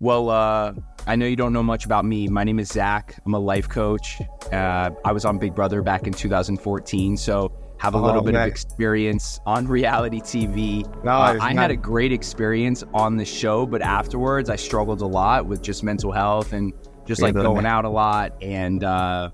Well, 0.00 0.30
uh, 0.30 0.72
I 1.06 1.16
know 1.16 1.26
you 1.26 1.36
don't 1.36 1.52
know 1.52 1.62
much 1.62 1.84
about 1.84 2.04
me. 2.06 2.26
My 2.28 2.42
name 2.42 2.58
is 2.58 2.68
Zach. 2.68 3.20
I'm 3.26 3.34
a 3.34 3.38
life 3.38 3.68
coach. 3.68 4.18
Uh, 4.50 4.90
I 5.04 5.12
was 5.12 5.24
on 5.26 5.38
Big 5.38 5.54
Brother 5.54 5.82
back 5.82 6.06
in 6.06 6.12
2014, 6.14 7.16
so 7.18 7.52
have 7.78 7.94
a 7.94 7.98
Oh, 7.98 8.02
little 8.02 8.22
bit 8.22 8.34
of 8.34 8.46
experience 8.46 9.40
on 9.46 9.66
reality 9.68 10.20
TV. 10.20 10.84
Nice, 11.04 11.40
Uh, 11.40 11.44
I 11.44 11.52
nice. 11.52 11.56
had 11.56 11.70
a 11.70 11.76
great 11.76 12.12
experience 12.12 12.82
on 12.94 13.16
the 13.16 13.24
show, 13.26 13.66
but 13.66 13.82
afterwards 13.82 14.48
I 14.50 14.56
struggled 14.56 15.02
a 15.02 15.06
lot 15.06 15.46
with 15.46 15.60
just 15.62 15.82
mental 15.84 16.12
health 16.12 16.52
and 16.54 16.72
just 17.06 17.20
Yeah, 17.20 17.26
like 17.28 17.34
going 17.34 17.66
out 17.66 17.84
a 17.84 17.88
lot 17.90 18.32
and 18.42 18.82
uh, 18.84 19.30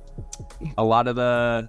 a 0.78 0.84
lot 0.84 1.06
of 1.08 1.14
the 1.16 1.68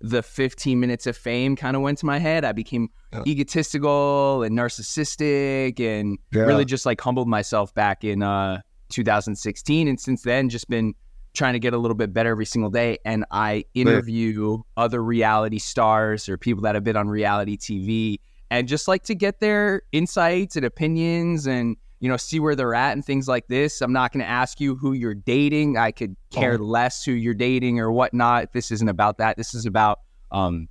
the 0.00 0.22
15 0.22 0.78
minutes 0.78 1.06
of 1.06 1.16
fame 1.16 1.56
kind 1.56 1.74
of 1.76 1.82
went 1.82 1.98
to 1.98 2.06
my 2.06 2.18
head. 2.18 2.44
I 2.44 2.52
became 2.52 2.88
Yeah. 3.12 3.22
egotistical 3.26 4.42
and 4.42 4.56
narcissistic 4.56 5.80
and 5.80 6.18
Yeah. 6.32 6.42
really 6.42 6.64
just 6.64 6.84
like 6.86 7.00
humbled 7.00 7.28
myself 7.28 7.74
back 7.74 8.04
in 8.04 8.22
uh 8.22 8.60
2016 8.90 9.88
and 9.88 9.98
since 9.98 10.22
then 10.22 10.48
just 10.48 10.68
been 10.68 10.94
trying 11.34 11.52
to 11.54 11.58
get 11.58 11.74
a 11.74 11.78
little 11.78 11.94
bit 11.96 12.12
better 12.12 12.30
every 12.30 12.46
single 12.46 12.70
day 12.70 12.98
and 13.04 13.24
I 13.30 13.64
interview 13.74 14.58
other 14.76 15.02
reality 15.02 15.58
stars 15.58 16.28
or 16.28 16.38
people 16.38 16.62
that 16.62 16.74
have 16.74 16.84
been 16.84 16.96
on 16.96 17.08
reality 17.08 17.56
TV 17.56 18.18
and 18.50 18.68
just 18.68 18.86
like 18.88 19.02
to 19.04 19.14
get 19.14 19.40
their 19.40 19.82
insights 19.92 20.56
and 20.56 20.64
opinions 20.64 21.46
and 21.46 21.76
you 22.00 22.08
know 22.08 22.16
see 22.16 22.40
where 22.40 22.54
they're 22.54 22.74
at 22.74 22.92
and 22.92 23.04
things 23.04 23.26
like 23.28 23.46
this. 23.48 23.80
I'm 23.80 23.92
not 23.92 24.12
going 24.12 24.24
to 24.24 24.30
ask 24.30 24.60
you 24.60 24.76
who 24.76 24.92
you're 24.92 25.14
dating. 25.14 25.76
I 25.78 25.90
could 25.92 26.14
care 26.30 26.54
Oh. 26.60 26.64
less 26.64 27.04
who 27.04 27.12
you're 27.12 27.34
dating 27.34 27.80
or 27.80 27.90
whatnot. 27.90 28.52
This 28.52 28.70
isn't 28.70 28.88
about 28.88 29.18
that. 29.18 29.36
This 29.36 29.54
is 29.54 29.66
about 29.66 30.00
um 30.30 30.68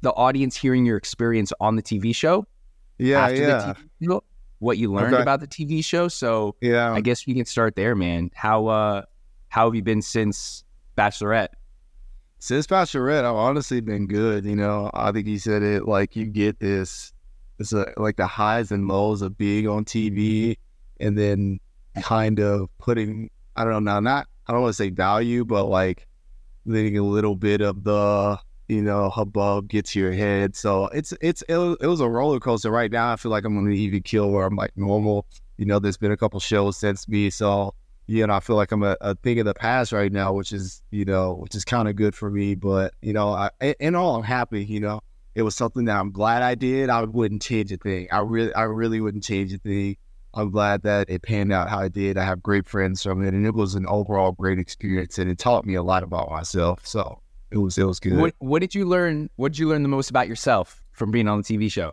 the 0.00 0.10
audience 0.12 0.56
hearing 0.56 0.86
your 0.86 0.96
experience 0.96 1.52
on 1.60 1.76
the 1.76 1.82
TV 1.82 2.14
show 2.14 2.46
Yeah, 2.98 3.20
after 3.24 3.36
yeah, 3.36 3.46
the 3.46 3.74
TV 3.74 4.10
show, 4.12 4.24
what 4.60 4.78
you 4.78 4.92
learned 4.92 5.14
Okay. 5.14 5.22
about 5.22 5.40
the 5.40 5.46
TV 5.48 5.84
show. 5.84 6.08
So 6.08 6.54
yeah. 6.60 6.92
I 6.92 7.00
guess 7.00 7.26
we 7.26 7.34
can 7.34 7.44
start 7.46 7.74
there, 7.76 7.94
man. 7.94 8.30
How 8.34 8.66
uh 8.66 9.02
how 9.48 9.66
have 9.66 9.74
you 9.74 9.82
been 9.82 10.02
since 10.02 10.64
Bachelorette? 10.96 11.48
Since 12.40 12.66
Bachelorette, 12.68 13.24
I've 13.24 13.34
honestly 13.34 13.80
been 13.80 14.06
good. 14.06 14.44
You 14.44 14.54
know, 14.56 14.90
I 14.94 15.10
think 15.10 15.26
you 15.26 15.38
said 15.38 15.62
it 15.62 15.88
like 15.88 16.14
you 16.14 16.26
get 16.26 16.60
this, 16.60 17.12
it's 17.58 17.72
a, 17.72 17.92
like 17.96 18.16
the 18.16 18.26
highs 18.26 18.70
and 18.70 18.88
lows 18.88 19.22
of 19.22 19.36
being 19.36 19.68
on 19.68 19.84
TV, 19.84 20.56
and 21.00 21.16
then 21.16 21.60
kind 22.02 22.40
of 22.40 22.68
putting, 22.78 23.30
I 23.56 23.64
don't 23.64 23.72
know, 23.72 23.78
now 23.78 24.00
not, 24.00 24.28
I 24.46 24.52
don't 24.52 24.62
want 24.62 24.72
to 24.72 24.82
say 24.82 24.90
value, 24.90 25.44
but 25.44 25.64
like 25.64 26.06
letting 26.64 26.96
a 26.98 27.02
little 27.02 27.36
bit 27.36 27.60
of 27.60 27.84
the, 27.84 28.38
you 28.68 28.82
know, 28.82 29.08
hubbub 29.10 29.68
get 29.68 29.86
to 29.86 30.00
your 30.00 30.12
head. 30.12 30.56
So 30.56 30.86
it's 30.88 31.12
it's 31.20 31.42
it 31.48 31.56
was, 31.56 32.00
a 32.00 32.08
roller 32.08 32.40
coaster. 32.40 32.70
Right 32.70 32.90
now, 32.90 33.12
I 33.12 33.16
feel 33.16 33.30
like 33.30 33.44
I'm 33.44 33.56
on 33.56 33.64
the 33.64 33.76
even 33.76 34.02
kill 34.02 34.30
where 34.30 34.46
I'm 34.46 34.56
like 34.56 34.76
normal. 34.76 35.26
You 35.56 35.66
know, 35.66 35.78
there's 35.78 35.96
been 35.96 36.12
a 36.12 36.16
couple 36.16 36.38
shows 36.40 36.76
since 36.76 37.08
me, 37.08 37.30
so 37.30 37.74
you 38.08 38.26
know, 38.26 38.34
I 38.34 38.40
feel 38.40 38.56
like 38.56 38.72
I'm 38.72 38.82
a, 38.82 38.96
a 39.02 39.14
thing 39.16 39.38
of 39.38 39.44
the 39.44 39.54
past 39.54 39.92
right 39.92 40.10
now, 40.10 40.32
which 40.32 40.52
is, 40.52 40.82
you 40.90 41.04
know, 41.04 41.34
which 41.34 41.54
is 41.54 41.64
kind 41.64 41.88
of 41.88 41.94
good 41.94 42.14
for 42.14 42.30
me. 42.30 42.54
But, 42.54 42.94
you 43.02 43.12
know, 43.12 43.28
I, 43.28 43.50
in 43.60 43.94
all, 43.94 44.16
I'm 44.16 44.22
happy, 44.22 44.64
you 44.64 44.80
know, 44.80 45.02
it 45.38 45.42
was 45.42 45.54
something 45.54 45.84
that 45.84 45.96
I'm 45.96 46.10
glad 46.10 46.42
I 46.42 46.56
did. 46.56 46.90
I 46.90 47.04
wouldn't 47.04 47.42
change 47.42 47.70
a 47.70 47.76
thing. 47.76 48.08
I 48.10 48.18
really, 48.18 48.52
I 48.54 48.62
really 48.62 49.00
wouldn't 49.00 49.22
change 49.22 49.52
a 49.52 49.58
thing. 49.58 49.96
I'm 50.34 50.50
glad 50.50 50.82
that 50.82 51.08
it 51.08 51.22
panned 51.22 51.52
out 51.52 51.68
how 51.68 51.78
it 51.82 51.92
did. 51.92 52.18
I 52.18 52.24
have 52.24 52.42
great 52.42 52.66
friends 52.66 53.04
from 53.04 53.24
it 53.24 53.32
and 53.32 53.46
it 53.46 53.54
was 53.54 53.76
an 53.76 53.86
overall 53.86 54.32
great 54.32 54.58
experience 54.58 55.16
and 55.16 55.30
it 55.30 55.38
taught 55.38 55.64
me 55.64 55.74
a 55.74 55.82
lot 55.84 56.02
about 56.02 56.28
myself. 56.28 56.84
So 56.84 57.22
it 57.52 57.58
was, 57.58 57.78
it 57.78 57.84
was 57.84 58.00
good. 58.00 58.16
What 58.16 58.34
what 58.38 58.58
did 58.58 58.74
you 58.74 58.84
learn? 58.84 59.30
What 59.36 59.52
did 59.52 59.60
you 59.60 59.68
learn 59.68 59.84
the 59.84 59.88
most 59.88 60.10
about 60.10 60.26
yourself 60.26 60.82
from 60.90 61.12
being 61.12 61.28
on 61.28 61.40
the 61.40 61.44
TV 61.44 61.70
show? 61.70 61.92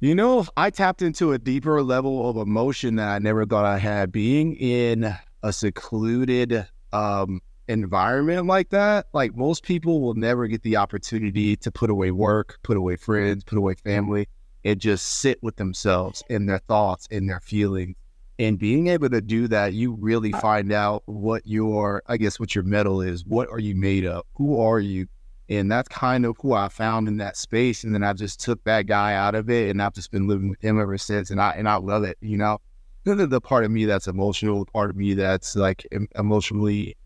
You 0.00 0.14
know, 0.14 0.44
I 0.54 0.68
tapped 0.68 1.00
into 1.00 1.32
a 1.32 1.38
deeper 1.38 1.82
level 1.82 2.28
of 2.28 2.36
emotion 2.36 2.96
that 2.96 3.08
I 3.08 3.18
never 3.18 3.46
thought 3.46 3.64
I 3.64 3.78
had. 3.78 4.12
Being 4.12 4.56
in 4.56 5.16
a 5.42 5.52
secluded 5.54 6.68
um, 6.92 7.40
environment 7.68 8.46
like 8.46 8.70
that, 8.70 9.06
like 9.12 9.34
most 9.36 9.62
people 9.62 10.00
will 10.00 10.14
never 10.14 10.46
get 10.46 10.62
the 10.62 10.76
opportunity 10.76 11.56
to 11.56 11.70
put 11.70 11.90
away 11.90 12.10
work, 12.10 12.58
put 12.62 12.76
away 12.76 12.96
friends, 12.96 13.44
put 13.44 13.58
away 13.58 13.74
family, 13.74 14.28
and 14.64 14.80
just 14.80 15.20
sit 15.20 15.42
with 15.42 15.56
themselves 15.56 16.22
and 16.28 16.48
their 16.48 16.58
thoughts 16.58 17.08
and 17.10 17.28
their 17.28 17.40
feelings. 17.40 17.96
And 18.38 18.58
being 18.58 18.88
able 18.88 19.10
to 19.10 19.20
do 19.20 19.46
that, 19.48 19.74
you 19.74 19.92
really 19.92 20.32
find 20.32 20.72
out 20.72 21.02
what 21.06 21.46
your, 21.46 22.02
I 22.08 22.16
guess, 22.16 22.40
what 22.40 22.54
your 22.54 22.64
metal 22.64 23.00
is. 23.00 23.24
What 23.24 23.48
are 23.48 23.60
you 23.60 23.76
made 23.76 24.04
of? 24.06 24.24
Who 24.34 24.60
are 24.60 24.80
you? 24.80 25.06
And 25.48 25.70
that's 25.70 25.88
kind 25.88 26.24
of 26.24 26.36
who 26.40 26.52
I 26.54 26.68
found 26.68 27.06
in 27.06 27.18
that 27.18 27.36
space. 27.36 27.84
And 27.84 27.94
then 27.94 28.02
I 28.02 28.12
just 28.12 28.40
took 28.40 28.64
that 28.64 28.86
guy 28.86 29.14
out 29.14 29.34
of 29.34 29.50
it 29.50 29.70
and 29.70 29.80
I've 29.80 29.92
just 29.92 30.10
been 30.10 30.26
living 30.26 30.48
with 30.48 30.60
him 30.60 30.80
ever 30.80 30.98
since. 30.98 31.30
And 31.30 31.40
I 31.40 31.52
and 31.52 31.68
I 31.68 31.76
love 31.76 32.02
it, 32.02 32.18
you 32.20 32.36
know. 32.36 32.58
The, 33.04 33.26
the 33.26 33.40
part 33.40 33.64
of 33.64 33.70
me 33.70 33.84
that's 33.84 34.08
emotional, 34.08 34.64
the 34.64 34.70
part 34.70 34.88
of 34.88 34.96
me 34.96 35.12
that's 35.12 35.54
like 35.54 35.86
em- 35.92 36.08
emotionally 36.16 36.96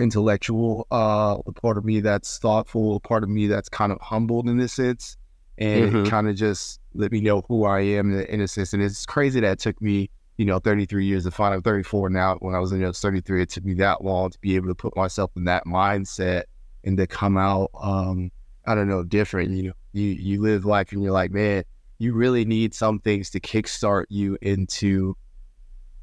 intellectual, 0.00 0.86
uh, 0.90 1.38
the 1.46 1.52
part 1.52 1.78
of 1.78 1.84
me 1.84 2.00
that's 2.00 2.38
thoughtful, 2.38 2.94
the 2.94 3.00
part 3.00 3.22
of 3.22 3.28
me 3.28 3.46
that's 3.46 3.68
kind 3.68 3.92
of 3.92 4.00
humbled 4.00 4.48
in 4.48 4.56
this 4.56 4.72
sense. 4.72 5.16
And 5.58 5.92
Mhm. 5.92 6.06
kind 6.08 6.28
of 6.28 6.36
just 6.36 6.80
let 6.94 7.12
me 7.12 7.20
know 7.20 7.42
who 7.46 7.64
I 7.64 7.80
am 7.80 8.12
in, 8.12 8.24
in 8.26 8.40
a 8.40 8.48
sense. 8.48 8.72
And 8.72 8.82
it's 8.82 9.04
crazy 9.04 9.40
that 9.40 9.52
it 9.52 9.58
took 9.58 9.80
me, 9.82 10.08
you 10.38 10.46
know, 10.46 10.58
33 10.58 11.04
years 11.04 11.24
to 11.24 11.30
find 11.30 11.52
I'm 11.52 11.60
34 11.60 12.08
now. 12.08 12.36
When 12.36 12.54
I 12.54 12.58
was 12.60 12.72
in 12.72 12.80
you 12.80 12.86
know, 12.86 12.92
33, 12.92 13.42
it 13.42 13.50
took 13.50 13.64
me 13.64 13.74
that 13.74 14.02
long 14.02 14.30
to 14.30 14.38
be 14.40 14.56
able 14.56 14.68
to 14.68 14.74
put 14.74 14.96
myself 14.96 15.30
in 15.36 15.44
that 15.44 15.66
mindset 15.66 16.44
and 16.82 16.96
to 16.96 17.06
come 17.06 17.36
out 17.36 17.70
um 17.78 18.30
I 18.66 18.74
don't 18.74 18.88
know 18.88 19.04
different 19.04 19.50
you 19.50 19.62
know 19.64 19.72
you 19.92 20.06
you 20.06 20.40
live 20.40 20.64
life 20.64 20.92
and 20.92 21.02
you're 21.02 21.12
like 21.12 21.30
man 21.30 21.64
you 21.98 22.14
really 22.14 22.46
need 22.46 22.72
some 22.72 22.98
things 22.98 23.28
to 23.30 23.40
kickstart 23.40 24.06
you 24.08 24.38
into 24.40 25.14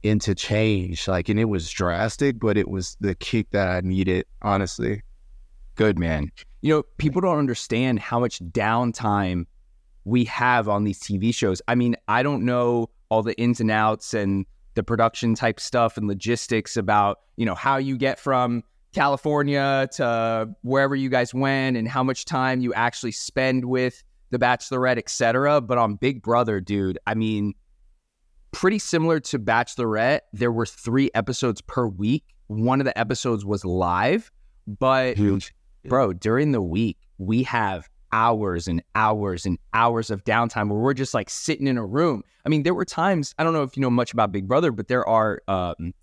into 0.03 0.35
change 0.35 1.08
like 1.08 1.28
and 1.30 1.40
it 1.40 1.46
was 1.46 1.69
drastic 1.69 2.40
but 2.40 2.58
it 2.58 2.69
was 2.69 2.96
the 3.00 3.16
kick 3.16 3.50
that 3.52 3.68
I 3.68 3.81
needed 3.81 4.25
honestly 4.41 5.02
Good 5.78 6.00
man. 6.00 6.31
You 6.62 6.74
know, 6.74 6.84
people 6.97 7.22
don't 7.22 7.38
understand 7.38 8.00
how 8.00 8.19
much 8.19 8.40
downtime 8.40 9.46
we 10.06 10.25
have 10.25 10.68
on 10.68 10.84
these 10.84 11.00
TV 11.00 11.34
shows. 11.34 11.62
I 11.68 11.75
mean, 11.75 11.96
I 12.08 12.24
don't 12.24 12.44
know 12.44 12.90
all 13.09 13.22
the 13.22 13.40
ins 13.40 13.59
and 13.59 13.69
outs 13.69 14.16
and 14.16 14.46
the 14.74 14.81
production 14.81 15.35
type 15.35 15.59
stuff 15.59 15.96
and 15.96 16.08
logistics 16.08 16.75
about, 16.75 17.19
you 17.35 17.46
know, 17.46 17.53
how 17.53 17.78
you 17.78 17.96
get 17.96 18.19
from 18.19 18.64
California 18.91 19.88
to 19.94 20.50
wherever 20.64 20.96
you 20.96 21.09
guys 21.09 21.31
went 21.31 21.78
and 21.78 21.88
how 21.88 22.03
much 22.03 22.25
time 22.25 22.59
you 22.59 22.74
actually 22.74 23.12
spend 23.12 23.66
with 23.66 24.03
the 24.31 24.40
bachelorette, 24.40 24.97
et 24.97 25.09
cetera. 25.09 25.62
But 25.62 25.78
on 25.78 25.96
Big 25.96 26.24
Brother, 26.24 26.59
dude, 26.59 26.97
I 27.06 27.14
mean, 27.14 27.53
pretty 28.57 28.79
similar 28.79 29.19
to 29.19 29.38
Bachelorette, 29.38 30.22
there 30.34 30.51
were 30.51 30.66
three 30.66 31.12
episodes 31.13 31.62
per 31.62 31.85
week. 31.88 32.23
One 32.47 32.81
of 32.81 32.85
the 32.85 32.97
episodes 32.97 33.45
was 33.45 33.63
live, 33.63 34.31
but 34.66 35.16
huge 35.16 35.53
bro, 35.85 36.12
during 36.13 36.51
the 36.51 36.62
week, 36.62 36.97
we 37.19 37.44
have 37.44 37.88
hours 38.12 38.67
and 38.67 38.81
hours 38.96 39.46
and 39.46 39.59
hours 39.73 40.09
of 40.09 40.23
downtime 40.23 40.69
where 40.69 40.79
we're 40.79 40.94
just 40.94 41.13
like 41.13 41.29
sitting 41.29 41.67
in 41.67 41.78
a 41.78 41.85
room. 41.85 42.23
I 42.46 42.50
mean, 42.50 42.63
there 42.63 42.73
were 42.73 42.85
times, 42.85 43.35
I 43.38 43.44
don't 43.44 43.53
know 43.53 43.63
if 43.63 43.78
you 43.78 43.81
know 43.81 43.90
much 43.90 44.12
about 44.12 44.31
Big 44.31 44.47
Brother, 44.47 44.72
but 44.72 44.88
there 44.88 45.07
are 45.07 45.41
um, 45.47 45.94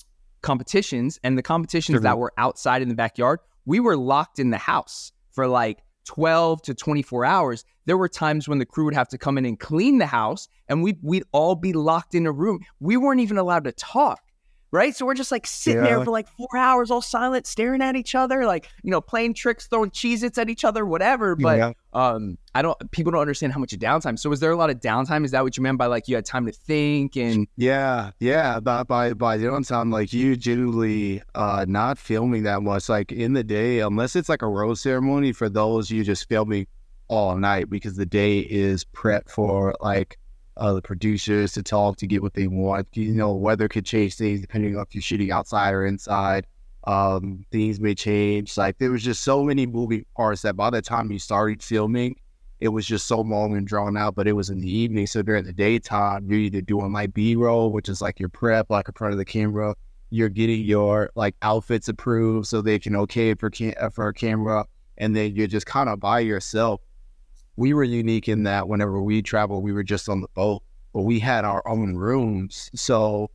competitions, 0.42 1.18
and 1.24 1.36
the 1.36 1.42
competitions 1.42 1.94
Sure. 1.94 2.00
that 2.02 2.18
were 2.18 2.32
outside 2.38 2.82
in 2.82 2.88
the 2.88 2.94
backyard, 2.94 3.40
we 3.64 3.80
were 3.80 3.96
locked 3.96 4.38
in 4.38 4.50
the 4.50 4.58
house 4.58 5.12
for 5.32 5.48
like 5.48 5.82
12 6.04 6.62
to 6.62 6.74
24 6.74 7.24
hours. 7.24 7.64
There 7.86 7.98
were 7.98 8.08
times 8.08 8.48
when 8.48 8.58
the 8.58 8.66
crew 8.66 8.84
would 8.84 8.94
have 8.94 9.08
to 9.08 9.18
come 9.18 9.38
in 9.38 9.44
and 9.44 9.58
clean 9.58 9.98
the 9.98 10.06
house, 10.06 10.48
and 10.68 10.82
we, 10.82 10.98
we'd 11.02 11.24
all 11.32 11.54
be 11.54 11.72
locked 11.72 12.14
in 12.14 12.26
a 12.26 12.32
room. 12.32 12.60
We 12.80 12.96
weren't 12.96 13.20
even 13.20 13.38
allowed 13.38 13.64
to 13.64 13.72
talk. 13.72 14.20
Right. 14.74 14.96
So 14.96 15.06
we're 15.06 15.14
just 15.14 15.30
like 15.30 15.46
sitting 15.46 15.84
there 15.84 16.02
for 16.04 16.10
like 16.10 16.26
four 16.36 16.48
hours, 16.58 16.90
all 16.90 17.00
silent, 17.00 17.46
staring 17.46 17.80
at 17.80 17.94
each 17.94 18.16
other, 18.16 18.44
like, 18.44 18.68
you 18.82 18.90
know, 18.90 19.00
playing 19.00 19.34
tricks, 19.34 19.68
throwing 19.68 19.90
Cheez 19.90 20.24
Its 20.24 20.36
at 20.36 20.50
each 20.50 20.64
other, 20.64 20.84
whatever. 20.84 21.36
But 21.36 21.58
Yeah. 21.58 21.72
um, 21.92 22.38
I 22.56 22.62
don't, 22.62 22.90
people 22.90 23.12
don't 23.12 23.20
understand 23.20 23.52
how 23.52 23.60
much 23.60 23.70
downtime. 23.70 24.18
So 24.18 24.28
was 24.28 24.40
there 24.40 24.50
a 24.50 24.56
lot 24.56 24.70
of 24.70 24.80
downtime? 24.80 25.24
Is 25.24 25.30
that 25.30 25.44
what 25.44 25.56
you 25.56 25.62
meant 25.62 25.78
by 25.78 25.86
like 25.86 26.08
you 26.08 26.16
had 26.16 26.24
time 26.24 26.44
to 26.46 26.50
think 26.52 27.16
and, 27.16 27.46
Yeah, 27.56 28.10
yeah. 28.18 28.58
By 28.58 28.82
by 28.82 29.12
by 29.12 29.38
sound 29.62 29.92
like 29.92 30.12
you 30.12 30.34
generally 30.34 31.22
uh 31.36 31.64
not 31.68 31.96
filming 31.96 32.42
that 32.42 32.60
much. 32.62 32.88
Like 32.88 33.12
in 33.12 33.34
the 33.34 33.44
day, 33.44 33.78
unless 33.78 34.16
it's 34.16 34.28
like 34.28 34.42
a 34.42 34.48
rose 34.48 34.80
ceremony, 34.80 35.30
for 35.30 35.48
those 35.48 35.88
you 35.88 36.02
just 36.02 36.28
filming 36.28 36.66
all 37.06 37.36
night 37.36 37.70
because 37.70 37.94
the 37.94 38.06
day 38.06 38.40
is 38.40 38.82
prep 38.82 39.28
for 39.28 39.74
like 39.80 40.18
uh 40.56 40.72
the 40.74 40.82
producers 40.82 41.52
to 41.52 41.62
talk 41.62 41.96
to 41.98 42.06
get 42.06 42.22
what 42.22 42.34
they 42.34 42.46
want. 42.46 42.88
You 42.92 43.12
know, 43.12 43.34
weather 43.34 43.68
could 43.68 43.84
change 43.84 44.14
things 44.14 44.40
depending 44.40 44.76
on 44.76 44.82
if 44.82 44.94
you're 44.94 45.02
shooting 45.02 45.30
outside 45.30 45.72
or 45.74 45.86
inside. 45.86 46.46
Um, 46.86 47.46
things 47.50 47.80
may 47.80 47.94
change. 47.94 48.56
Like 48.56 48.78
there 48.78 48.90
was 48.90 49.02
just 49.02 49.22
so 49.22 49.42
many 49.42 49.66
moving 49.66 50.04
parts 50.16 50.42
that 50.42 50.54
by 50.56 50.70
the 50.70 50.82
time 50.82 51.10
you 51.10 51.18
started 51.18 51.62
filming, 51.62 52.16
it 52.60 52.68
was 52.68 52.86
just 52.86 53.06
so 53.06 53.20
long 53.20 53.56
and 53.56 53.66
drawn 53.66 53.96
out, 53.96 54.14
but 54.14 54.26
it 54.26 54.32
was 54.32 54.50
in 54.50 54.60
the 54.60 54.70
evening. 54.70 55.06
So 55.06 55.22
during 55.22 55.44
the 55.44 55.52
daytime, 55.52 56.26
you're 56.28 56.38
either 56.38 56.60
doing 56.60 56.92
like 56.92 57.12
B 57.12 57.36
roll, 57.36 57.70
which 57.70 57.88
is 57.88 58.00
like 58.00 58.20
your 58.20 58.28
prep, 58.28 58.70
like 58.70 58.88
in 58.88 58.94
front 58.94 59.12
of 59.12 59.18
the 59.18 59.24
camera. 59.24 59.74
You're 60.10 60.28
getting 60.28 60.62
your 60.64 61.10
like 61.14 61.34
outfits 61.42 61.88
approved 61.88 62.46
so 62.46 62.62
they 62.62 62.78
can 62.78 62.94
okay 62.96 63.30
it 63.30 63.40
for 63.40 63.50
cam- 63.50 63.74
uh, 63.80 63.90
for 63.90 64.08
a 64.08 64.14
camera, 64.14 64.66
and 64.98 65.16
then 65.16 65.34
you're 65.34 65.46
just 65.46 65.66
kind 65.66 65.88
of 65.88 66.00
by 66.00 66.20
yourself. 66.20 66.80
We 67.56 67.72
were 67.72 67.84
unique 67.84 68.28
in 68.28 68.44
that 68.44 68.68
whenever 68.68 69.00
we 69.00 69.22
traveled, 69.22 69.62
we 69.62 69.72
were 69.72 69.84
just 69.84 70.08
on 70.08 70.20
the 70.20 70.28
boat, 70.34 70.62
but 70.92 71.02
we 71.02 71.20
had 71.20 71.44
our 71.44 71.66
own 71.68 71.94
rooms. 71.96 72.70
So 72.74 73.30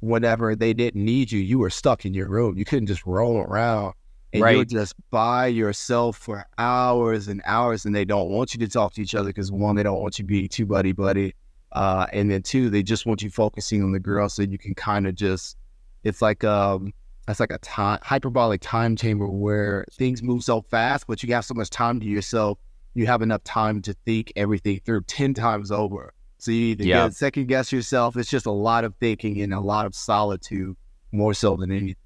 whenever 0.00 0.54
they 0.54 0.74
didn't 0.74 1.04
need 1.04 1.32
you, 1.32 1.40
you 1.40 1.58
were 1.58 1.70
stuck 1.70 2.04
in 2.04 2.14
your 2.14 2.28
room. 2.28 2.56
You 2.56 2.64
couldn't 2.64 2.86
just 2.86 3.06
roll 3.06 3.38
around. 3.38 3.94
And 4.32 4.42
Right. 4.42 4.56
you're 4.56 4.64
just 4.64 4.94
by 5.10 5.46
yourself 5.46 6.16
for 6.16 6.44
hours 6.58 7.28
and 7.28 7.40
hours, 7.44 7.84
and 7.84 7.94
they 7.94 8.04
don't 8.04 8.30
want 8.30 8.52
you 8.52 8.60
to 8.60 8.68
talk 8.68 8.92
to 8.94 9.02
each 9.02 9.14
other 9.14 9.28
because 9.28 9.52
one, 9.52 9.76
they 9.76 9.84
don't 9.84 10.00
want 10.02 10.18
you 10.18 10.24
being 10.24 10.48
too 10.48 10.66
buddy 10.66 10.90
buddy, 10.90 11.34
uh, 11.70 12.06
and 12.12 12.30
then 12.30 12.42
two, 12.42 12.68
they 12.68 12.82
just 12.82 13.06
want 13.06 13.22
you 13.22 13.30
focusing 13.30 13.82
on 13.82 13.92
the 13.92 14.00
girl 14.00 14.28
so 14.28 14.42
you 14.42 14.58
can 14.58 14.74
kind 14.74 15.06
of 15.06 15.14
just. 15.14 15.56
It's 16.02 16.20
like 16.20 16.42
um, 16.42 16.92
it's 17.28 17.38
like 17.38 17.52
a 17.52 17.58
time 17.58 18.00
hyperbolic 18.02 18.60
time 18.60 18.96
chamber 18.96 19.26
where 19.28 19.84
things 19.92 20.20
move 20.20 20.42
so 20.42 20.62
fast, 20.62 21.06
but 21.06 21.22
you 21.22 21.32
have 21.32 21.44
so 21.44 21.54
much 21.54 21.70
time 21.70 22.00
to 22.00 22.06
yourself. 22.06 22.58
You 22.94 23.06
have 23.06 23.22
enough 23.22 23.44
time 23.44 23.82
to 23.82 23.94
think 24.06 24.32
everything 24.36 24.80
through 24.84 25.02
ten 25.02 25.34
times 25.34 25.70
over. 25.70 26.14
So 26.38 26.50
you 26.50 26.66
either 26.68 26.84
Yeah. 26.84 27.08
second 27.08 27.48
guess 27.48 27.72
yourself. 27.72 28.16
It's 28.16 28.30
just 28.30 28.46
a 28.46 28.50
lot 28.52 28.84
of 28.84 28.94
thinking 29.00 29.40
and 29.40 29.52
a 29.52 29.60
lot 29.60 29.86
of 29.86 29.94
solitude, 29.94 30.76
more 31.12 31.34
so 31.34 31.56
than 31.56 31.70
anything. 31.70 31.96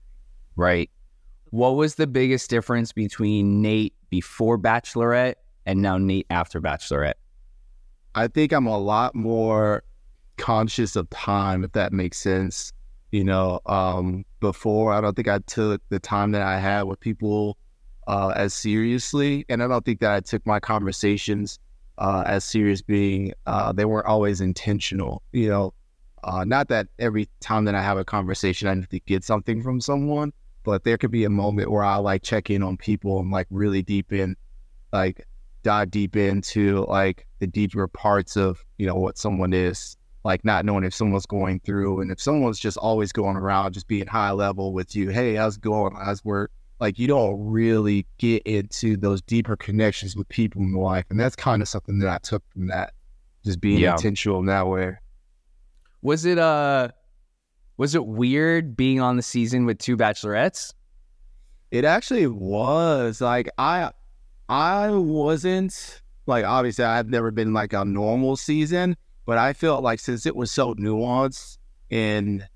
Right. 0.57 0.91
What 1.51 1.77
was 1.77 1.95
the 1.97 2.07
biggest 2.07 2.51
difference 2.51 2.93
between 2.93 3.63
Nate 3.63 3.95
before 4.11 4.59
Bachelorette 4.59 5.35
and 5.67 5.81
now 5.83 5.99
Nate 5.99 6.27
after 6.31 6.61
Bachelorette? 6.61 7.15
I 8.15 8.29
think 8.29 8.53
I'm 8.53 8.67
a 8.67 8.79
lot 8.79 9.15
more 9.15 9.83
conscious 10.37 10.95
of 10.97 11.09
time, 11.11 11.65
if 11.65 11.73
that 11.73 11.93
makes 11.93 12.19
sense. 12.19 12.73
You 13.11 13.25
know, 13.25 13.61
um, 13.67 14.25
before 14.41 14.93
I 14.93 15.01
don't 15.01 15.17
think 15.17 15.29
I 15.29 15.39
took 15.41 15.81
the 15.89 15.99
time 15.99 16.33
that 16.33 16.43
I 16.43 16.59
had 16.59 16.83
with 16.83 17.01
people 17.01 17.57
uh, 18.09 18.33
as 18.35 18.55
seriously, 18.55 19.45
and 19.49 19.63
I 19.63 19.69
don't 19.69 19.85
think 19.85 20.01
that 20.01 20.13
I 20.13 20.21
took 20.21 20.45
my 20.47 20.59
conversations 20.59 21.61
uh, 21.99 22.25
as 22.27 22.43
serious. 22.43 22.83
Being 22.83 23.35
uh, 23.47 23.73
they 23.73 23.85
weren't 23.85 24.07
always 24.07 24.41
intentional. 24.41 25.23
You 25.33 25.51
know, 25.51 25.75
uh, 26.25 26.45
not 26.45 26.69
that 26.69 26.89
every 26.99 27.29
time 27.41 27.67
that 27.67 27.75
I 27.75 27.83
have 27.83 27.99
a 27.99 28.05
conversation 28.05 28.67
I 28.67 28.75
need 28.75 28.91
to 28.91 29.01
get 29.01 29.25
something 29.25 29.63
from 29.63 29.81
someone, 29.81 30.33
but 30.65 30.85
there 30.85 30.97
could 30.97 31.11
be 31.11 31.25
a 31.25 31.31
moment 31.31 31.71
where 31.71 31.85
I 31.85 31.97
like 31.97 32.23
check 32.23 32.51
in 32.51 32.63
on 32.63 32.79
people 32.79 33.21
and 33.21 33.31
like 33.31 33.47
really 33.51 33.83
deep 33.83 34.11
in, 34.13 34.37
like 34.91 35.27
dive 35.63 35.91
deep 35.91 36.17
into 36.17 36.87
like 36.87 37.27
the 37.41 37.47
deeper 37.47 37.87
parts 37.89 38.37
of 38.37 38.65
you 38.79 38.87
know 38.87 38.95
what 38.95 39.19
someone 39.19 39.53
is 39.53 39.97
like 40.25 40.45
not 40.45 40.65
knowing 40.65 40.85
if 40.85 40.95
someone's 40.95 41.27
going 41.27 41.61
through 41.61 42.01
and 42.01 42.11
if 42.11 42.21
someone's 42.21 42.59
just 42.59 42.79
always 42.79 43.13
going 43.13 43.37
around 43.37 43.73
just 43.73 43.87
being 43.87 44.07
high 44.07 44.31
level 44.31 44.73
with 44.73 44.95
you 44.97 45.11
hey 45.11 45.35
how's 45.35 45.57
it 45.57 45.61
going 45.61 45.95
how's 45.95 46.25
work 46.25 46.51
like 46.81 46.99
you 46.99 47.07
don't 47.09 47.39
really 47.45 48.07
get 48.19 48.43
into 48.45 48.97
those 48.97 49.21
deeper 49.23 49.57
connections 49.57 50.17
with 50.17 50.29
people 50.29 50.61
in 50.63 50.73
life 50.75 51.05
and 51.11 51.19
that's 51.19 51.35
kind 51.37 51.61
of 51.63 51.69
something 51.69 51.99
that 51.99 52.09
i 52.09 52.19
took 52.19 52.43
from 52.53 52.69
that 52.69 52.93
just 53.45 53.61
being 53.61 53.81
Yeah. 53.81 53.93
intentional 53.93 54.39
in 54.41 54.47
that 54.47 54.67
way 54.67 54.97
Was 56.03 56.25
it 56.25 56.39
uh 56.39 56.89
was 57.77 57.95
it 57.95 58.05
weird 58.07 58.77
being 58.77 59.01
on 59.01 59.17
the 59.17 59.23
season 59.23 59.65
with 59.65 59.79
two 59.79 59.97
bachelorettes? 59.97 60.75
It 61.71 61.85
actually 61.85 62.27
was 62.27 63.21
like 63.21 63.49
I 63.59 63.91
I 64.49 64.91
wasn't 64.91 66.03
like 66.27 66.45
obviously 66.45 66.85
I've 66.85 67.09
never 67.09 67.31
been 67.31 67.53
like 67.53 67.73
a 67.73 67.85
normal 67.85 68.37
season, 68.37 68.97
but 69.27 69.39
I 69.39 69.53
felt 69.53 69.85
like 69.85 70.01
since 70.01 70.27
it 70.27 70.35
was 70.35 70.51
so 70.51 70.75
nuanced 70.75 71.59
and 71.91 72.49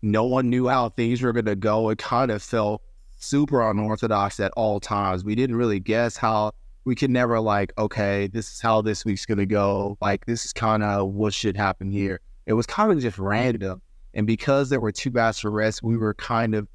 no 0.00 0.24
one 0.24 0.48
knew 0.48 0.68
how 0.68 0.88
things 0.88 1.20
were 1.20 1.32
gonna 1.34 1.56
go, 1.56 1.90
it 1.90 1.98
kind 1.98 2.30
of 2.30 2.42
felt 2.42 2.80
super 3.16 3.68
unorthodox 3.68 4.40
at 4.40 4.52
all 4.56 4.80
times. 4.80 5.24
We 5.24 5.34
didn't 5.34 5.56
really 5.56 5.80
guess 5.80 6.16
how 6.16 6.52
we 6.84 6.94
could 6.94 7.10
never 7.10 7.40
like, 7.40 7.72
okay, 7.78 8.28
this 8.28 8.52
is 8.52 8.60
how 8.60 8.80
this 8.82 9.04
week's 9.04 9.26
gonna 9.26 9.46
go. 9.46 9.96
Like 10.00 10.26
this 10.26 10.44
is 10.44 10.52
kind 10.52 10.82
of 10.82 11.08
what 11.12 11.34
should 11.34 11.56
happen 11.56 11.90
here. 11.90 12.20
It 12.46 12.52
was 12.52 12.66
kind 12.66 12.92
of 12.92 13.00
just 13.00 13.18
random. 13.18 13.82
And 14.14 14.26
because 14.26 14.70
there 14.70 14.80
were 14.80 14.92
two 14.92 15.10
bachelorettes, 15.10 15.82
we 15.82 15.96
were 15.96 16.14
kind 16.14 16.54
of 16.54 16.68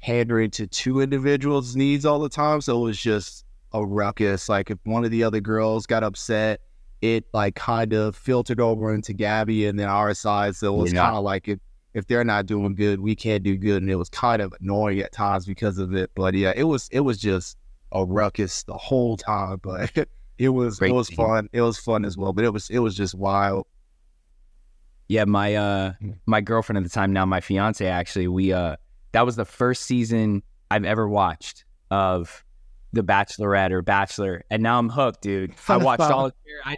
pandering 0.00 0.50
to 0.52 0.66
two 0.66 1.00
individuals' 1.00 1.74
needs 1.76 2.04
all 2.06 2.18
the 2.20 2.28
time. 2.28 2.60
So 2.60 2.78
it 2.80 2.84
was 2.84 2.98
just 3.00 3.44
a 3.72 3.84
ruckus. 3.84 4.48
Like 4.48 4.70
if 4.70 4.78
one 4.84 5.04
of 5.04 5.10
the 5.10 5.24
other 5.24 5.40
girls 5.40 5.86
got 5.86 6.04
upset, 6.04 6.60
it 7.00 7.24
like 7.34 7.54
kind 7.54 7.92
of 7.92 8.14
filtered 8.16 8.60
over 8.60 8.94
into 8.94 9.12
Gabby 9.12 9.66
and 9.66 9.78
then 9.78 9.88
our 9.88 10.14
side. 10.14 10.56
So 10.56 10.74
it 10.74 10.82
was 10.82 10.92
Yeah. 10.92 11.04
kind 11.04 11.16
of 11.16 11.24
like 11.24 11.48
if 11.48 11.58
if 11.94 12.06
they're 12.06 12.24
not 12.24 12.46
doing 12.46 12.74
good, 12.74 13.00
we 13.00 13.14
can't 13.16 13.42
do 13.42 13.56
good. 13.56 13.80
And 13.82 13.90
it 13.90 13.96
was 13.96 14.08
kind 14.08 14.42
of 14.42 14.52
annoying 14.60 14.98
at 15.00 15.12
times 15.12 15.46
because 15.46 15.78
of 15.78 15.94
it. 15.94 16.10
But 16.14 16.34
yeah, 16.34 16.52
it 16.54 16.64
was 16.64 16.88
it 16.92 17.00
was 17.00 17.18
just 17.18 17.56
a 17.92 18.04
ruckus 18.04 18.64
the 18.64 18.74
whole 18.76 19.16
time. 19.16 19.60
But 19.62 20.08
it 20.36 20.48
was 20.48 20.78
Great 20.80 20.90
it 20.90 20.94
was 20.94 21.08
team. 21.08 21.16
fun. 21.16 21.48
It 21.52 21.60
was 21.62 21.78
fun 21.78 22.04
as 22.04 22.16
well. 22.16 22.32
But 22.32 22.44
it 22.44 22.52
was 22.52 22.68
it 22.70 22.80
was 22.80 22.96
just 22.96 23.14
wild. 23.14 23.66
Yeah, 25.08 25.24
my 25.24 25.54
uh 25.54 25.92
my 26.26 26.40
girlfriend 26.40 26.78
at 26.78 26.82
the 26.84 26.90
time, 26.90 27.12
now 27.12 27.24
my 27.26 27.40
fiance 27.40 27.86
actually, 27.86 28.26
we 28.28 28.52
uh 28.52 28.76
that 29.12 29.24
was 29.24 29.36
the 29.36 29.44
first 29.44 29.82
season 29.84 30.42
I've 30.70 30.84
ever 30.84 31.08
watched 31.08 31.64
of 31.90 32.44
The 32.92 33.02
Bachelorette 33.04 33.70
or 33.70 33.82
Bachelor, 33.82 34.42
and 34.50 34.62
now 34.62 34.78
I'm 34.78 34.88
hooked, 34.88 35.20
dude. 35.20 35.52
I 35.68 35.76
watched 35.88 36.00
all 36.02 36.26
of 36.26 36.32
I 36.64 36.76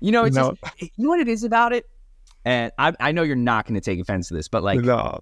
you 0.00 0.12
know, 0.12 0.24
it's 0.24 0.36
No. 0.36 0.52
just 0.62 0.82
you 0.82 0.90
know 1.04 1.08
what 1.10 1.20
it 1.20 1.28
is 1.28 1.42
about 1.44 1.72
it? 1.72 1.86
And 2.44 2.72
I 2.78 2.92
I 3.00 3.12
know 3.12 3.22
you're 3.22 3.36
not 3.36 3.66
gonna 3.66 3.80
take 3.80 4.00
offense 4.00 4.28
to 4.28 4.34
this, 4.34 4.48
but 4.48 4.62
like 4.62 4.80
no. 4.80 5.20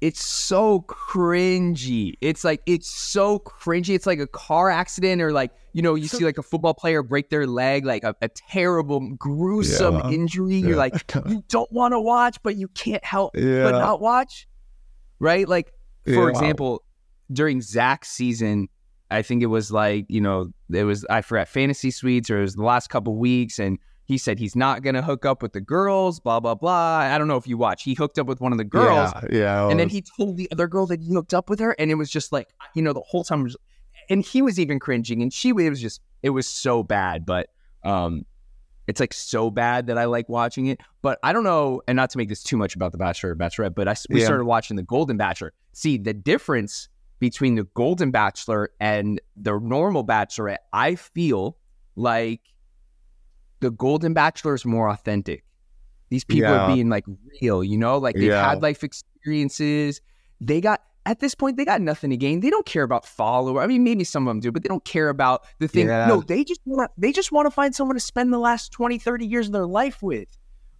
it's 0.00 0.24
so 0.24 0.80
cringy. 0.88 2.14
It's 2.20 2.44
like 2.44 2.62
it's 2.66 2.90
so 2.90 3.38
cringy. 3.40 3.94
It's 3.94 4.06
like 4.06 4.18
a 4.20 4.26
car 4.26 4.70
accident 4.70 5.20
or 5.20 5.32
like 5.32 5.50
you 5.72 5.82
know 5.82 5.94
you 5.94 6.08
see 6.08 6.24
like 6.24 6.38
a 6.38 6.42
football 6.42 6.72
player 6.74 7.02
break 7.02 7.28
their 7.30 7.46
leg, 7.46 7.84
like 7.84 8.04
a, 8.04 8.14
a 8.22 8.28
terrible, 8.28 9.00
gruesome 9.16 9.96
Yeah. 9.96 10.10
injury. 10.10 10.56
You're 10.56 10.76
like 10.76 11.12
you 11.26 11.44
don't 11.48 11.70
want 11.72 11.92
to 11.92 12.00
watch, 12.00 12.38
but 12.42 12.56
you 12.56 12.68
can't 12.68 13.04
help 13.04 13.36
yeah. 13.36 13.64
but 13.64 13.72
not 13.72 14.00
watch. 14.00 14.48
Right? 15.18 15.46
Like 15.46 15.72
for 16.04 16.24
Yeah. 16.24 16.28
example, 16.30 16.82
during 17.30 17.60
Zach's 17.60 18.10
season, 18.10 18.68
I 19.10 19.20
think 19.20 19.42
it 19.42 19.46
was 19.46 19.70
like 19.70 20.06
you 20.08 20.22
know 20.22 20.52
it 20.72 20.84
was 20.84 21.04
I 21.10 21.20
forgot 21.20 21.48
fantasy 21.48 21.90
suites 21.90 22.30
or 22.30 22.38
it 22.38 22.42
was 22.42 22.54
the 22.54 22.62
last 22.64 22.88
couple 22.88 23.14
weeks 23.16 23.58
and. 23.58 23.78
He 24.10 24.18
said 24.18 24.40
he's 24.40 24.56
not 24.56 24.82
gonna 24.82 25.02
hook 25.02 25.24
up 25.24 25.40
with 25.40 25.52
the 25.52 25.60
girls, 25.60 26.18
blah 26.18 26.40
blah 26.40 26.56
blah. 26.56 26.98
I 26.98 27.16
don't 27.16 27.28
know 27.28 27.36
if 27.36 27.46
you 27.46 27.56
watch. 27.56 27.84
He 27.84 27.94
hooked 27.94 28.18
up 28.18 28.26
with 28.26 28.40
one 28.40 28.50
of 28.50 28.58
the 28.58 28.64
girls, 28.64 29.12
Yeah, 29.30 29.38
yeah. 29.38 29.68
and 29.70 29.78
then 29.78 29.88
he 29.88 30.02
told 30.02 30.36
the 30.36 30.48
other 30.50 30.66
girl 30.66 30.84
that 30.88 31.00
he 31.00 31.12
hooked 31.14 31.32
up 31.32 31.48
with 31.48 31.60
her, 31.60 31.76
and 31.78 31.92
it 31.92 31.94
was 31.94 32.10
just 32.10 32.32
like, 32.32 32.48
you 32.74 32.82
know, 32.82 32.92
the 32.92 33.02
whole 33.06 33.22
time 33.22 33.44
was, 33.44 33.56
and 34.08 34.24
he 34.24 34.42
was 34.42 34.58
even 34.58 34.80
cringing, 34.80 35.22
and 35.22 35.32
she 35.32 35.50
it 35.50 35.70
was 35.70 35.80
just, 35.80 36.00
it 36.24 36.30
was 36.30 36.48
so 36.48 36.82
bad, 36.82 37.24
but 37.24 37.50
um, 37.84 38.26
it's 38.88 38.98
like 38.98 39.12
so 39.14 39.48
bad 39.48 39.86
that 39.86 39.96
I 39.96 40.06
like 40.06 40.28
watching 40.28 40.66
it. 40.66 40.80
But 41.02 41.20
I 41.22 41.32
don't 41.32 41.44
know, 41.44 41.80
and 41.86 41.94
not 41.94 42.10
to 42.10 42.18
make 42.18 42.28
this 42.28 42.42
too 42.42 42.56
much 42.56 42.74
about 42.74 42.90
the 42.90 42.98
Bachelor 42.98 43.30
or 43.30 43.36
Bachelorette, 43.36 43.76
but 43.76 43.86
I 43.86 43.94
we 44.10 44.18
Yeah. 44.18 44.26
started 44.26 44.44
watching 44.44 44.76
the 44.76 44.82
Golden 44.82 45.16
Bachelor. 45.18 45.52
See 45.72 45.96
the 45.98 46.12
difference 46.14 46.88
between 47.20 47.54
the 47.54 47.64
Golden 47.74 48.10
Bachelor 48.10 48.70
and 48.80 49.20
the 49.36 49.56
normal 49.60 50.04
Bachelorette. 50.04 50.56
I 50.72 50.96
feel 50.96 51.56
like 51.94 52.40
the 53.60 53.70
Golden 53.70 54.12
Bachelor 54.14 54.54
is 54.54 54.64
more 54.64 54.88
authentic. 54.90 55.44
These 56.08 56.24
people 56.24 56.50
Yeah. 56.50 56.64
are 56.66 56.74
being 56.74 56.88
like 56.88 57.04
real, 57.40 57.62
you 57.62 57.78
know, 57.78 57.98
like 57.98 58.14
they've 58.16 58.24
Yeah. 58.24 58.48
had 58.50 58.62
life 58.62 58.82
experiences. 58.82 60.00
They 60.40 60.60
got 60.60 60.82
at 61.06 61.20
this 61.20 61.34
point 61.34 61.56
they 61.56 61.64
got 61.64 61.80
nothing 61.80 62.10
to 62.10 62.16
gain. 62.16 62.40
They 62.40 62.50
don't 62.50 62.66
care 62.66 62.82
about 62.82 63.06
follower. 63.06 63.62
I 63.62 63.66
mean, 63.66 63.82
maybe 63.84 64.04
some 64.04 64.26
of 64.26 64.30
them 64.30 64.40
do, 64.40 64.52
but 64.52 64.62
they 64.62 64.68
don't 64.68 64.84
care 64.84 65.08
about 65.08 65.44
the 65.58 65.68
thing. 65.68 65.86
Yeah. 65.86 66.06
No, 66.06 66.20
they 66.20 66.44
just 66.44 66.60
want 66.66 66.90
they 66.98 67.12
just 67.12 67.32
want 67.32 67.46
to 67.46 67.50
find 67.50 67.74
someone 67.74 67.96
to 67.96 68.00
spend 68.00 68.32
the 68.32 68.38
last 68.38 68.72
20, 68.72 68.98
30 68.98 69.26
years 69.26 69.46
of 69.46 69.52
their 69.52 69.66
life 69.66 70.02
with. 70.02 70.28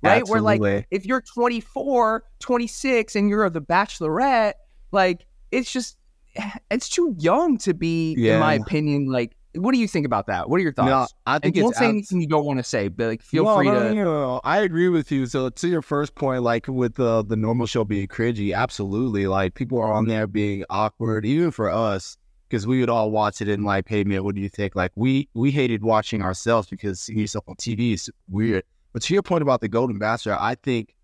Right? 0.03 0.27
Where 0.27 0.41
like 0.41 0.87
if 0.91 1.05
you're 1.05 1.21
24, 1.21 2.25
26 2.41 3.17
and 3.17 3.29
you're 3.29 3.49
the 3.51 3.61
bachelorette, 3.61 4.55
like 4.93 5.27
it's 5.51 5.71
just 5.73 5.97
it's 6.71 6.89
too 6.89 7.15
young 7.19 7.59
to 7.59 7.75
be 7.75 8.13
in 8.29 8.41
my 8.41 8.55
opinion 8.55 9.07
like 9.07 9.37
what 9.55 9.73
do 9.73 9.79
you 9.79 9.89
think 9.89 10.07
about 10.07 10.27
that? 10.29 10.49
What 10.49 10.59
are 10.59 10.63
your 10.63 10.73
thoughts? 10.73 10.89
No, 10.89 11.07
I 11.27 11.35
and 11.37 11.43
think 11.43 11.57
don't 11.57 11.71
it's 11.71 11.79
say 11.79 11.89
anything 11.89 12.21
you 12.21 12.29
don't 12.29 12.45
want 12.45 12.59
to 12.59 12.63
say, 12.63 12.89
but 12.89 13.07
like 13.09 13.23
feel 13.23 13.45
No, 13.45 13.57
free 13.57 13.67
no, 13.67 13.75
to 13.75 13.95
no, 13.95 13.95
no, 13.95 14.05
no. 14.05 14.41
I 14.45 14.59
agree 14.61 14.89
with 14.89 15.11
you. 15.11 15.27
So 15.27 15.49
to 15.51 15.69
your 15.69 15.83
first 15.83 16.15
point, 16.15 16.43
like 16.43 16.67
with 16.69 16.95
the 16.95 17.25
the 17.25 17.37
normal 17.37 17.67
show 17.67 17.85
being 17.85 18.07
cringy, 18.09 18.55
absolutely. 18.55 19.27
Like 19.27 19.55
people 19.55 19.79
are 19.81 19.93
on 19.93 20.07
there 20.07 20.27
being 20.27 20.65
awkward, 20.71 21.25
even 21.27 21.51
for 21.51 21.69
us, 21.69 22.17
because 22.49 22.67
we 22.67 22.81
would 22.81 22.91
all 22.91 23.11
watch 23.11 23.41
it 23.41 23.49
and 23.49 23.65
like, 23.65 23.89
hey 23.89 24.05
man, 24.05 24.23
what 24.25 24.35
do 24.35 24.41
you 24.41 24.49
think? 24.49 24.77
Like 24.77 24.93
we 24.95 25.29
we 25.35 25.51
hated 25.51 25.83
watching 25.83 26.23
ourselves 26.23 26.69
because 26.69 27.01
seeing 27.01 27.19
yourself 27.19 27.45
on 27.49 27.57
TV 27.57 27.95
is 27.95 28.11
weird. 28.29 28.63
But 28.93 29.03
to 29.03 29.15
your 29.15 29.23
point 29.23 29.43
about 29.43 29.61
the 29.61 29.69
Golden 29.69 29.99
Bachelor, 29.99 30.37
I 30.39 30.55
think 30.55 30.95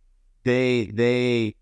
they 0.45 0.87
they 0.95 1.55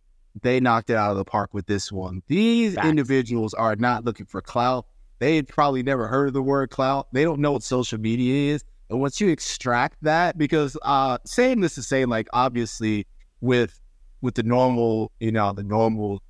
they 0.42 0.60
knocked 0.60 0.90
it 0.90 0.96
out 0.96 1.10
of 1.12 1.16
the 1.16 1.24
park 1.24 1.54
with 1.54 1.66
this 1.66 1.92
one. 1.92 2.22
These 2.26 2.74
Facts. 2.74 2.88
individuals 2.88 3.54
are 3.54 3.76
not 3.76 4.04
looking 4.04 4.26
for 4.26 4.40
clout. 4.40 4.86
They 5.24 5.36
had 5.36 5.48
probably 5.48 5.82
never 5.82 6.06
heard 6.06 6.28
of 6.28 6.34
the 6.34 6.42
word 6.42 6.68
clout. 6.68 7.08
They 7.12 7.24
don't 7.24 7.40
know 7.40 7.52
what 7.52 7.62
social 7.62 7.98
media 7.98 8.52
is. 8.52 8.62
And 8.90 9.00
once 9.00 9.22
you 9.22 9.30
extract 9.30 9.96
that, 10.02 10.36
because 10.36 10.76
uh 10.82 11.16
saying 11.24 11.62
this 11.62 11.78
is 11.78 11.88
saying 11.88 12.08
like 12.08 12.28
obviously 12.34 13.06
with 13.40 13.80
with 14.20 14.34
the 14.34 14.42
normal, 14.42 15.12
you 15.20 15.32
know, 15.32 15.54
the 15.54 15.62
normal 15.62 16.22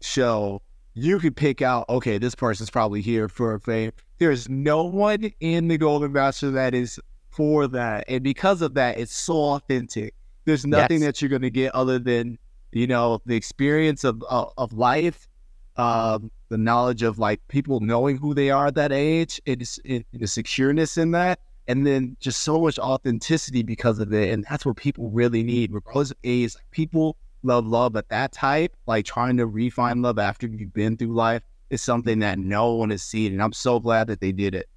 show, 0.00 0.62
you 0.94 1.18
could 1.18 1.36
pick 1.36 1.60
out, 1.60 1.86
okay, 1.90 2.16
this 2.16 2.34
person's 2.34 2.70
probably 2.70 3.02
here 3.02 3.28
for 3.28 3.58
fame. 3.58 3.92
There's 4.16 4.48
no 4.48 4.82
one 4.82 5.30
in 5.40 5.68
the 5.68 5.76
Golden 5.76 6.14
Bachelor 6.14 6.52
that 6.52 6.72
is 6.72 6.98
for 7.28 7.66
that. 7.68 8.04
And 8.08 8.24
because 8.24 8.62
of 8.62 8.72
that, 8.74 8.96
it's 8.96 9.14
so 9.14 9.34
authentic. 9.34 10.14
There's 10.46 10.64
nothing 10.64 11.02
Yes. 11.02 11.06
that 11.06 11.20
you're 11.20 11.28
gonna 11.28 11.50
get 11.50 11.74
other 11.74 11.98
than 11.98 12.38
you 12.72 12.86
know, 12.86 13.20
the 13.26 13.36
experience 13.36 14.04
of 14.04 14.22
of, 14.30 14.54
of 14.56 14.72
life, 14.72 15.28
um, 15.76 16.30
the 16.52 16.58
knowledge 16.58 17.02
of 17.02 17.18
like 17.18 17.40
people 17.48 17.80
knowing 17.80 18.18
who 18.18 18.34
they 18.34 18.50
are 18.50 18.66
at 18.66 18.74
that 18.74 18.92
age, 18.92 19.40
it's 19.46 19.80
it, 19.84 20.06
the 20.12 20.26
secureness 20.26 20.98
in 20.98 21.10
that, 21.12 21.40
and 21.66 21.86
then 21.86 22.14
just 22.20 22.42
so 22.42 22.60
much 22.60 22.78
authenticity 22.78 23.62
because 23.62 23.98
of 23.98 24.12
it, 24.12 24.32
and 24.32 24.44
that's 24.50 24.66
what 24.66 24.76
people 24.76 25.08
really 25.10 25.42
need, 25.42 25.72
regardless 25.72 26.10
of 26.10 26.18
age. 26.24 26.54
People 26.70 27.16
love 27.42 27.66
love, 27.66 27.96
at 27.96 28.10
that 28.10 28.32
type, 28.32 28.76
like 28.86 29.06
trying 29.06 29.38
to 29.38 29.46
refine 29.46 30.02
love 30.02 30.18
after 30.18 30.46
you've 30.46 30.74
been 30.74 30.94
through 30.94 31.14
life, 31.14 31.42
is 31.70 31.80
something 31.80 32.18
that 32.18 32.38
no 32.38 32.74
one 32.74 32.90
has 32.90 33.02
seen, 33.02 33.32
and 33.32 33.42
I'm 33.42 33.54
so 33.54 33.80
glad 33.80 34.08
that 34.08 34.20
they 34.20 34.30
did 34.30 34.54
it. 34.54 34.68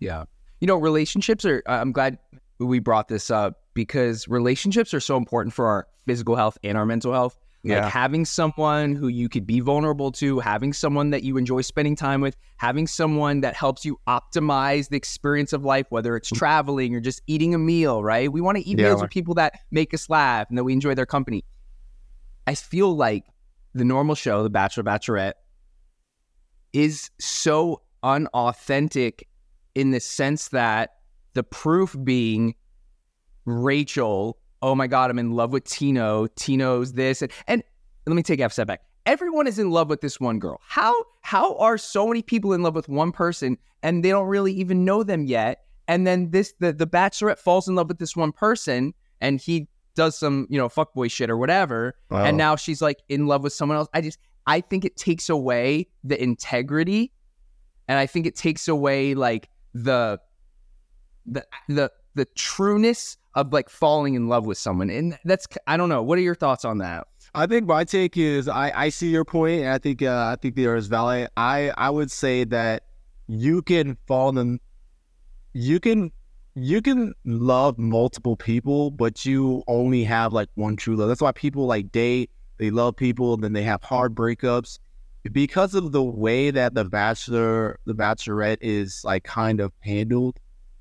Yeah, 0.00 0.24
you 0.60 0.66
know, 0.66 0.76
relationships 0.76 1.44
are. 1.44 1.62
I'm 1.66 1.92
glad 1.92 2.18
we 2.58 2.80
brought 2.80 3.06
this 3.06 3.30
up 3.30 3.60
because 3.74 4.26
relationships 4.26 4.92
are 4.92 5.00
so 5.00 5.16
important 5.16 5.54
for 5.54 5.68
our 5.68 5.86
physical 6.06 6.34
health 6.34 6.58
and 6.64 6.76
our 6.76 6.84
mental 6.84 7.12
health. 7.12 7.36
Yeah. 7.64 7.82
Like 7.82 7.92
having 7.92 8.24
someone 8.24 8.94
who 8.94 9.08
you 9.08 9.28
could 9.28 9.46
be 9.46 9.60
vulnerable 9.60 10.12
to, 10.12 10.38
having 10.38 10.72
someone 10.72 11.10
that 11.10 11.24
you 11.24 11.36
enjoy 11.36 11.62
spending 11.62 11.96
time 11.96 12.20
with, 12.20 12.36
having 12.56 12.86
someone 12.86 13.40
that 13.40 13.54
helps 13.54 13.84
you 13.84 13.98
optimize 14.06 14.88
the 14.88 14.96
experience 14.96 15.52
of 15.52 15.64
life, 15.64 15.86
whether 15.90 16.16
it's 16.16 16.30
mm. 16.30 16.38
traveling 16.38 16.94
or 16.94 17.00
just 17.00 17.20
eating 17.26 17.54
a 17.54 17.58
meal, 17.58 18.02
right? 18.02 18.32
We 18.32 18.40
want 18.40 18.58
to 18.58 18.66
eat 18.66 18.78
Yeah. 18.78 18.88
meals 18.88 19.02
with 19.02 19.10
people 19.10 19.34
that 19.34 19.54
make 19.70 19.92
us 19.92 20.08
laugh 20.08 20.46
and 20.48 20.56
that 20.56 20.64
we 20.64 20.72
enjoy 20.72 20.94
their 20.94 21.06
company. 21.06 21.44
I 22.46 22.54
feel 22.54 22.94
like 22.94 23.24
the 23.74 23.84
normal 23.84 24.14
show, 24.14 24.42
The 24.42 24.50
Bachelor 24.50 24.84
Bachelorette, 24.84 25.34
is 26.72 27.10
so 27.18 27.82
unauthentic 28.02 29.26
in 29.74 29.90
the 29.90 30.00
sense 30.00 30.48
that 30.48 30.90
the 31.34 31.42
proof 31.42 31.96
being 32.04 32.54
Rachel, 33.44 34.38
oh 34.62 34.74
my 34.74 34.86
God, 34.86 35.10
I'm 35.10 35.18
in 35.18 35.32
love 35.32 35.52
with 35.52 35.64
Tino. 35.64 36.26
Tino's 36.28 36.92
this. 36.92 37.22
And, 37.22 37.32
and 37.46 37.62
let 38.06 38.14
me 38.14 38.22
take 38.22 38.40
a 38.40 38.50
step 38.50 38.66
back. 38.66 38.82
Everyone 39.06 39.46
is 39.46 39.58
in 39.58 39.70
love 39.70 39.88
with 39.88 40.00
this 40.00 40.20
one 40.20 40.38
girl. 40.38 40.60
How 40.66 40.94
how 41.22 41.56
are 41.56 41.78
so 41.78 42.06
many 42.06 42.22
people 42.22 42.52
in 42.52 42.62
love 42.62 42.74
with 42.74 42.88
one 42.88 43.10
person 43.10 43.56
and 43.82 44.04
they 44.04 44.10
don't 44.10 44.26
really 44.26 44.52
even 44.52 44.84
know 44.84 45.02
them 45.02 45.24
yet? 45.24 45.64
And 45.86 46.06
then 46.06 46.30
this 46.30 46.52
the, 46.58 46.72
the 46.72 46.86
bachelorette 46.86 47.38
falls 47.38 47.68
in 47.68 47.74
love 47.74 47.88
with 47.88 47.98
this 47.98 48.14
one 48.14 48.32
person 48.32 48.92
and 49.20 49.40
he 49.40 49.66
does 49.94 50.18
some, 50.18 50.46
you 50.50 50.58
know, 50.58 50.68
fuckboy 50.68 51.10
shit 51.10 51.30
or 51.30 51.38
whatever. 51.38 51.96
Wow. 52.10 52.24
And 52.24 52.36
now 52.36 52.56
she's 52.56 52.82
like 52.82 52.98
in 53.08 53.26
love 53.26 53.42
with 53.42 53.54
someone 53.54 53.78
else. 53.78 53.88
I 53.94 54.02
just 54.02 54.18
I 54.46 54.60
think 54.60 54.84
it 54.84 54.96
takes 54.96 55.30
away 55.30 55.88
the 56.04 56.22
integrity 56.22 57.12
and 57.88 57.98
I 57.98 58.06
think 58.06 58.26
it 58.26 58.36
takes 58.36 58.68
away 58.68 59.14
like 59.14 59.48
the 59.72 60.20
the 61.26 61.46
the 61.68 61.90
the 62.18 62.26
trueness 62.34 63.16
of 63.34 63.52
like 63.52 63.70
falling 63.70 64.14
in 64.14 64.28
love 64.28 64.44
with 64.46 64.58
someone. 64.58 64.90
And 64.90 65.18
that's 65.24 65.46
I 65.66 65.76
don't 65.76 65.88
know. 65.88 66.02
What 66.02 66.18
are 66.18 66.22
your 66.22 66.34
thoughts 66.34 66.64
on 66.64 66.78
that? 66.78 67.06
I 67.34 67.46
think 67.46 67.66
my 67.66 67.84
take 67.84 68.16
is 68.16 68.48
I, 68.48 68.72
I 68.74 68.88
see 68.88 69.10
your 69.10 69.24
point, 69.24 69.62
and 69.62 69.70
I 69.70 69.78
think 69.78 70.02
uh, 70.02 70.30
I 70.32 70.36
think 70.40 70.56
there 70.56 70.76
is 70.76 70.86
valid. 70.86 71.28
I 71.36 71.72
I 71.76 71.90
would 71.90 72.10
say 72.10 72.44
that 72.44 72.84
you 73.26 73.62
can 73.62 73.96
fall 74.06 74.36
in, 74.38 74.58
you 75.52 75.80
can 75.80 76.10
you 76.54 76.82
can 76.82 77.14
love 77.24 77.78
multiple 77.78 78.36
people, 78.36 78.90
but 78.90 79.24
you 79.24 79.62
only 79.68 80.04
have 80.04 80.32
like 80.32 80.48
one 80.54 80.76
true 80.76 80.96
love. 80.96 81.08
That's 81.08 81.20
why 81.20 81.32
people 81.32 81.66
like 81.66 81.92
date, 81.92 82.30
they 82.58 82.70
love 82.70 82.96
people, 82.96 83.36
then 83.36 83.52
they 83.52 83.62
have 83.62 83.82
hard 83.82 84.14
breakups 84.14 84.78
because 85.30 85.74
of 85.74 85.92
the 85.92 86.02
way 86.02 86.50
that 86.50 86.74
the 86.74 86.84
bachelor, 86.84 87.78
the 87.84 87.94
bachelorette 87.94 88.58
is 88.60 89.02
like 89.04 89.24
kind 89.24 89.60
of 89.60 89.72
handled. 89.80 90.38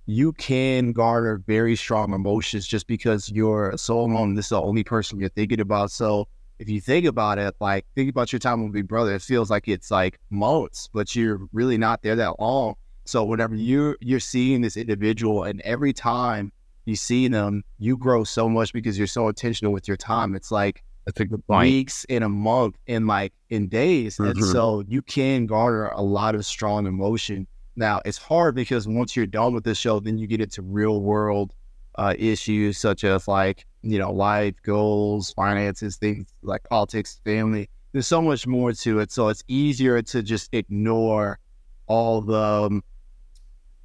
You 0.10 0.32
can 0.34 0.94
garner 0.94 1.44
very 1.46 1.76
strong 1.76 2.14
emotions 2.14 2.66
just 2.66 2.88
because 2.88 3.30
you're 3.30 3.74
so 3.78 4.00
alone. 4.00 4.36
This 4.36 4.46
is 4.46 4.50
the 4.50 4.62
only 4.62 4.84
person 4.86 5.20
you're 5.20 5.28
thinking 5.30 5.60
about. 5.60 5.92
So 5.92 6.28
if 6.60 6.70
you 6.70 6.80
think 6.80 7.06
about 7.06 7.38
it, 7.38 7.56
like 7.60 7.86
think 7.94 8.10
about 8.10 8.32
your 8.32 8.40
time 8.40 8.64
with 8.64 8.72
Big 8.72 8.88
Brother, 8.88 9.14
it 9.16 9.22
feels 9.22 9.50
like 9.50 9.68
it's 9.68 9.92
like 9.92 10.18
months, 10.30 10.88
but 10.94 11.14
you're 11.14 11.42
really 11.52 11.78
not 11.78 12.02
there 12.04 12.16
that 12.16 12.40
long. 12.40 12.76
So 13.06 13.26
whenever 13.26 13.54
you're 13.56 13.98
you're 14.00 14.22
seeing 14.22 14.62
this 14.62 14.78
individual, 14.78 15.44
and 15.44 15.60
every 15.62 15.92
time 15.94 16.52
you 16.86 16.96
see 16.96 17.28
them, 17.28 17.64
you 17.78 17.98
grow 17.98 18.24
so 18.24 18.48
much 18.48 18.72
because 18.72 18.98
you're 18.98 19.08
so 19.08 19.28
intentional 19.28 19.74
with 19.74 19.90
your 19.90 19.98
time. 19.98 20.36
It's 20.36 20.52
like 20.52 20.84
That's 21.06 21.20
a 21.20 21.26
good 21.26 21.44
weeks 21.48 22.06
in 22.06 22.24
a 22.24 22.30
month 22.30 22.78
in 22.88 23.08
like 23.08 23.34
in 23.50 23.68
days, 23.68 24.20
and 24.20 24.36
Mhm. 24.38 24.52
so 24.54 24.84
you 24.88 25.02
can 25.02 25.48
garner 25.48 25.88
a 25.90 26.02
lot 26.02 26.34
of 26.34 26.46
strong 26.46 26.88
emotion. 26.88 27.46
Now 27.78 28.02
it's 28.04 28.18
hard 28.18 28.56
because 28.56 28.88
once 28.88 29.16
you're 29.16 29.28
done 29.28 29.54
with 29.54 29.64
this 29.64 29.78
show, 29.78 30.00
then 30.00 30.18
you 30.18 30.26
get 30.28 30.42
into 30.42 30.62
real 30.64 31.02
world 31.02 31.54
uh, 31.96 32.16
issues 32.18 32.78
such 32.78 33.04
as 33.04 33.28
like 33.28 33.66
you 33.84 34.00
know 34.00 34.12
life 34.12 34.56
goals, 34.64 35.32
finances, 35.34 35.96
things 35.96 36.28
like 36.42 36.64
politics, 36.64 37.22
family. 37.24 37.70
There's 37.94 38.08
so 38.08 38.22
much 38.22 38.46
more 38.48 38.74
to 38.74 39.00
it, 39.00 39.12
so 39.12 39.30
it's 39.30 39.44
easier 39.48 40.02
to 40.02 40.22
just 40.24 40.50
ignore 40.54 41.40
all 41.86 42.22
the 42.22 42.42
um, 42.42 42.84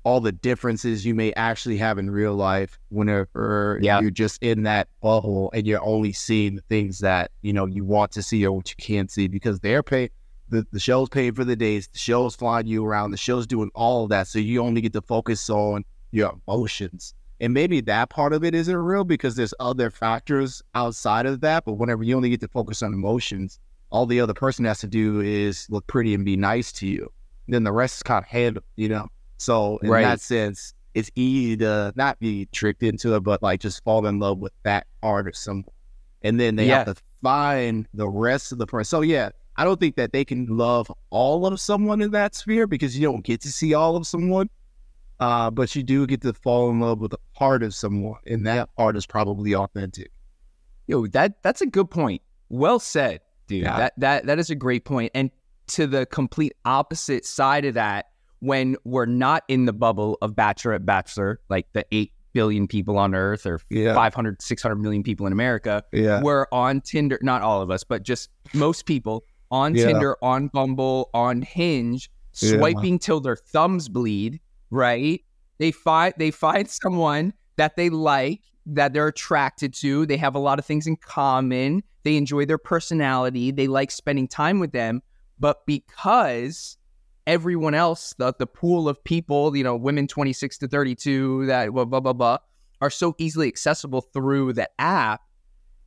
all 0.05 0.21
the 0.21 0.33
differences 0.33 1.07
you 1.07 1.15
may 1.15 1.33
actually 1.35 1.77
have 1.77 1.99
in 1.99 2.11
real 2.11 2.35
life 2.35 2.79
whenever 2.89 3.79
Yeah. 3.83 4.01
you're 4.01 4.11
just 4.11 4.43
in 4.43 4.65
that 4.65 4.89
bubble 5.01 5.51
and 5.55 5.65
you're 5.67 5.85
only 5.85 6.13
seeing 6.13 6.57
the 6.57 6.63
things 6.63 6.99
that 7.01 7.31
you 7.43 7.53
know 7.53 7.67
you 7.67 7.85
want 7.85 8.11
to 8.13 8.23
see 8.23 8.45
or 8.45 8.53
what 8.53 8.69
you 8.71 8.77
can't 8.79 9.11
see 9.11 9.29
because 9.29 9.61
they're 9.61 9.83
paid 9.83 10.11
the, 10.52 10.66
the 10.73 10.78
show's 10.80 11.09
paying 11.09 11.35
for 11.35 11.44
the 11.44 11.56
days 11.56 11.88
the 11.88 11.99
show's 11.99 12.37
flying 12.37 12.66
you 12.66 12.85
around 12.85 13.11
the 13.11 13.16
show's 13.16 13.47
doing 13.47 13.71
all 13.75 14.04
of 14.04 14.11
that 14.11 14.26
so 14.28 14.38
you 14.38 14.61
only 14.62 14.80
get 14.80 14.92
to 14.92 15.02
focus 15.02 15.50
on 15.50 15.85
your 16.12 16.32
emotions 16.47 17.14
and 17.40 17.52
maybe 17.52 17.80
that 17.80 18.09
part 18.11 18.32
of 18.32 18.44
it 18.44 18.54
isn't 18.54 18.76
real 18.76 19.02
because 19.02 19.35
there's 19.35 19.54
other 19.59 19.90
factors 19.90 20.62
outside 20.75 21.26
of 21.26 21.40
that 21.40 21.64
but 21.64 21.75
whenever 21.75 22.02
you 22.04 22.14
only 22.16 22.30
get 22.30 22.40
to 22.40 22.49
focus 22.49 22.82
on 22.82 22.92
emotions 22.94 23.59
all 23.90 24.06
the 24.06 24.21
other 24.21 24.35
person 24.35 24.64
has 24.64 24.78
to 24.78 24.87
do 24.87 25.21
is 25.21 25.66
look 25.71 25.87
pretty 25.88 26.14
and 26.14 26.25
be 26.25 26.37
nice 26.37 26.71
to 26.71 26.87
you 26.87 27.11
then 27.49 27.64
the 27.64 27.73
rest 27.73 27.97
is 27.97 28.02
kind 28.02 28.23
of 28.23 28.28
handled 28.28 28.64
you 28.76 28.88
know 28.88 29.09
so 29.38 29.78
in 29.78 29.90
Right. 29.90 30.02
that 30.02 30.21
sense, 30.21 30.73
it's 30.94 31.11
easy 31.16 31.56
to 31.56 31.92
not 31.97 32.21
be 32.21 32.47
tricked 32.52 32.85
into 32.85 33.16
it, 33.16 33.21
but 33.25 33.42
like 33.42 33.59
just 33.59 33.82
fall 33.82 34.06
in 34.06 34.21
love 34.21 34.38
with 34.38 34.52
that 34.62 34.87
art 35.02 35.26
or 35.26 35.32
someone. 35.32 35.64
And 36.23 36.38
then 36.38 36.54
they 36.54 36.68
have 36.68 36.94
to 36.94 37.02
find 37.25 37.88
the 37.92 38.09
rest 38.09 38.52
of 38.52 38.59
the 38.59 38.66
person. 38.66 38.85
So 38.85 39.00
yeah, 39.00 39.30
I 39.62 39.64
don't 39.64 39.78
think 39.78 39.95
that 39.95 40.12
they 40.12 40.25
can 40.25 40.47
love 40.47 40.90
all 41.11 41.47
of 41.47 41.61
someone 41.61 42.02
in 42.02 42.11
that 42.11 42.35
sphere 42.35 42.66
because 42.66 42.99
you 42.99 43.07
don't 43.07 43.23
get 43.25 43.40
to 43.42 43.49
see 43.52 43.75
all 43.75 43.95
of 43.95 44.09
someone. 44.09 44.50
Uh, 45.21 45.52
but 45.52 45.76
you 45.76 45.85
do 45.85 46.04
get 46.04 46.21
to 46.23 46.33
fall 46.33 46.69
in 46.69 46.81
love 46.81 46.99
with 46.99 47.12
a 47.12 47.19
part 47.33 47.62
of 47.62 47.73
someone, 47.73 48.19
and 48.26 48.45
that 48.45 48.75
part 48.75 48.97
is 48.97 49.07
probably 49.07 49.54
authentic. 49.54 50.11
Yo, 50.88 51.07
that 51.07 51.40
that's 51.45 51.61
a 51.61 51.66
good 51.66 51.88
point. 51.88 52.21
Well 52.49 52.81
said, 52.81 53.21
dude. 53.47 53.62
Yeah. 53.62 53.76
That 53.76 53.92
that 53.99 54.26
that 54.26 54.38
is 54.40 54.50
a 54.50 54.57
great 54.57 54.85
point. 54.85 55.12
And 55.14 55.31
to 55.69 55.87
the 55.87 56.07
complete 56.07 56.54
opposite 56.64 57.25
side 57.25 57.64
of 57.64 57.75
that, 57.75 58.07
when 58.40 58.75
we're 58.83 59.07
not 59.07 59.45
in 59.47 59.66
the 59.66 59.73
bubble 59.73 60.19
of 60.23 60.33
bachelorette 60.33 60.85
bachelor, 60.85 61.38
like 61.49 61.69
the 61.73 61.87
8 61.92 62.11
billion 62.33 62.66
people 62.66 62.99
on 62.99 63.14
earth 63.14 63.47
or 63.47 63.61
Yeah. 63.71 63.95
500 63.95 64.42
600 64.42 64.75
million 64.75 65.04
people 65.04 65.25
in 65.28 65.33
America, 65.33 65.85
Yeah. 65.92 66.21
we're 66.21 66.47
on 66.50 66.81
Tinder, 66.81 67.21
not 67.23 67.42
all 67.42 67.62
of 67.62 67.71
us, 67.71 67.85
but 67.85 68.02
just 68.02 68.28
most 68.54 68.87
people 68.87 69.23
on 69.52 69.76
Yeah. 69.76 69.87
Tinder, 69.87 70.16
on 70.23 70.49
Bumble, 70.49 71.11
on 71.14 71.42
Hinge, 71.42 72.11
Yeah. 72.40 72.59
swiping 72.59 72.99
till 72.99 73.21
their 73.21 73.37
thumbs 73.37 73.88
bleed, 73.88 74.40
right? 74.71 75.23
They 75.59 75.71
find 75.71 76.12
they 76.16 76.32
find 76.32 76.68
someone 76.68 77.35
that 77.56 77.76
they 77.76 77.90
like, 77.90 78.40
that 78.66 78.92
they're 78.92 79.09
attracted 79.09 79.75
to. 79.75 80.06
They 80.06 80.16
have 80.16 80.35
a 80.35 80.40
lot 80.40 80.59
of 80.59 80.64
things 80.64 80.87
in 80.87 80.97
common. 80.97 81.82
They 82.02 82.16
enjoy 82.16 82.47
their 82.47 82.59
personality. 82.59 83.50
They 83.52 83.68
like 83.68 83.90
spending 83.90 84.26
time 84.26 84.59
with 84.59 84.73
them. 84.73 85.02
But 85.38 85.66
because 85.66 86.78
everyone 87.26 87.75
else, 87.75 88.14
the, 88.18 88.32
the 88.38 88.47
pool 88.47 88.88
of 88.88 89.02
people, 89.04 89.56
you 89.56 89.62
know, 89.62 89.76
women 89.76 90.09
26 90.09 90.59
to 90.59 90.68
32, 90.68 91.47
that 91.47 91.71
blah, 91.73 91.85
blah, 91.85 92.00
blah, 92.00 92.12
blah, 92.12 92.38
are 92.80 92.90
so 92.90 93.14
easily 93.18 93.47
accessible 93.47 94.00
through 94.00 94.54
the 94.54 94.68
app, 94.80 95.21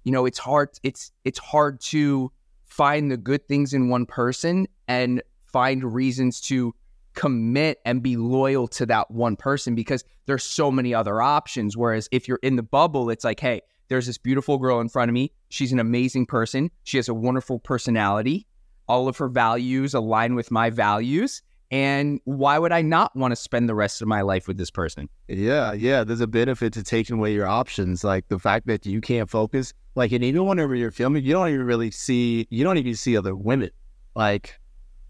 you 0.03 0.11
know, 0.11 0.25
it's 0.25 0.37
hard, 0.37 0.69
it's, 0.83 1.11
it's 1.25 1.39
hard 1.39 1.81
to 1.81 2.31
find 2.75 3.09
the 3.09 3.15
good 3.15 3.47
things 3.47 3.73
in 3.73 3.87
one 3.87 4.05
person 4.05 4.67
and 4.89 5.23
find 5.45 5.93
reasons 5.93 6.41
to 6.41 6.75
commit 7.13 7.79
and 7.85 8.03
be 8.03 8.17
loyal 8.17 8.67
to 8.67 8.85
that 8.85 9.09
one 9.09 9.37
person 9.37 9.75
because 9.75 10.03
there's 10.25 10.43
so 10.43 10.69
many 10.69 10.93
other 10.93 11.21
options. 11.21 11.77
Whereas 11.77 12.09
if 12.11 12.27
you're 12.27 12.39
in 12.43 12.57
the 12.57 12.63
bubble, 12.63 13.09
it's 13.09 13.23
like, 13.23 13.39
hey, 13.39 13.61
there's 13.87 14.07
this 14.07 14.17
beautiful 14.17 14.57
girl 14.57 14.81
in 14.81 14.89
front 14.89 15.07
of 15.07 15.13
me. 15.13 15.31
She's 15.47 15.71
an 15.71 15.79
amazing 15.79 16.25
person. 16.25 16.69
She 16.83 16.97
has 16.97 17.07
a 17.07 17.13
wonderful 17.13 17.59
personality. 17.59 18.45
All 18.89 19.07
of 19.07 19.15
her 19.17 19.29
values 19.29 19.93
align 19.93 20.35
with 20.35 20.51
my 20.51 20.69
values. 20.69 21.43
And 21.71 22.19
why 22.25 22.59
would 22.59 22.71
I 22.71 22.81
not 22.81 23.15
want 23.15 23.31
to 23.31 23.35
spend 23.35 23.67
the 23.67 23.75
rest 23.75 24.01
of 24.01 24.07
my 24.07 24.21
life 24.21 24.47
with 24.47 24.57
this 24.57 24.69
person? 24.69 25.09
Yeah, 25.27 25.73
yeah. 25.73 26.03
There's 26.03 26.21
a 26.21 26.27
benefit 26.27 26.73
to 26.73 26.83
taking 26.83 27.17
away 27.17 27.33
your 27.33 27.47
options, 27.47 28.03
like 28.03 28.27
the 28.27 28.39
fact 28.39 28.67
that 28.67 28.85
you 28.85 29.01
can't 29.01 29.29
focus. 29.29 29.73
Like, 29.95 30.11
and 30.11 30.23
even 30.23 30.45
whenever 30.45 30.75
you're 30.75 30.91
filming, 30.91 31.23
you 31.23 31.33
don't 31.33 31.49
even 31.49 31.65
really 31.65 31.91
see, 31.91 32.47
you 32.49 32.63
don't 32.63 32.77
even 32.77 32.95
see 32.95 33.17
other 33.17 33.35
women. 33.35 33.71
Like 34.15 34.59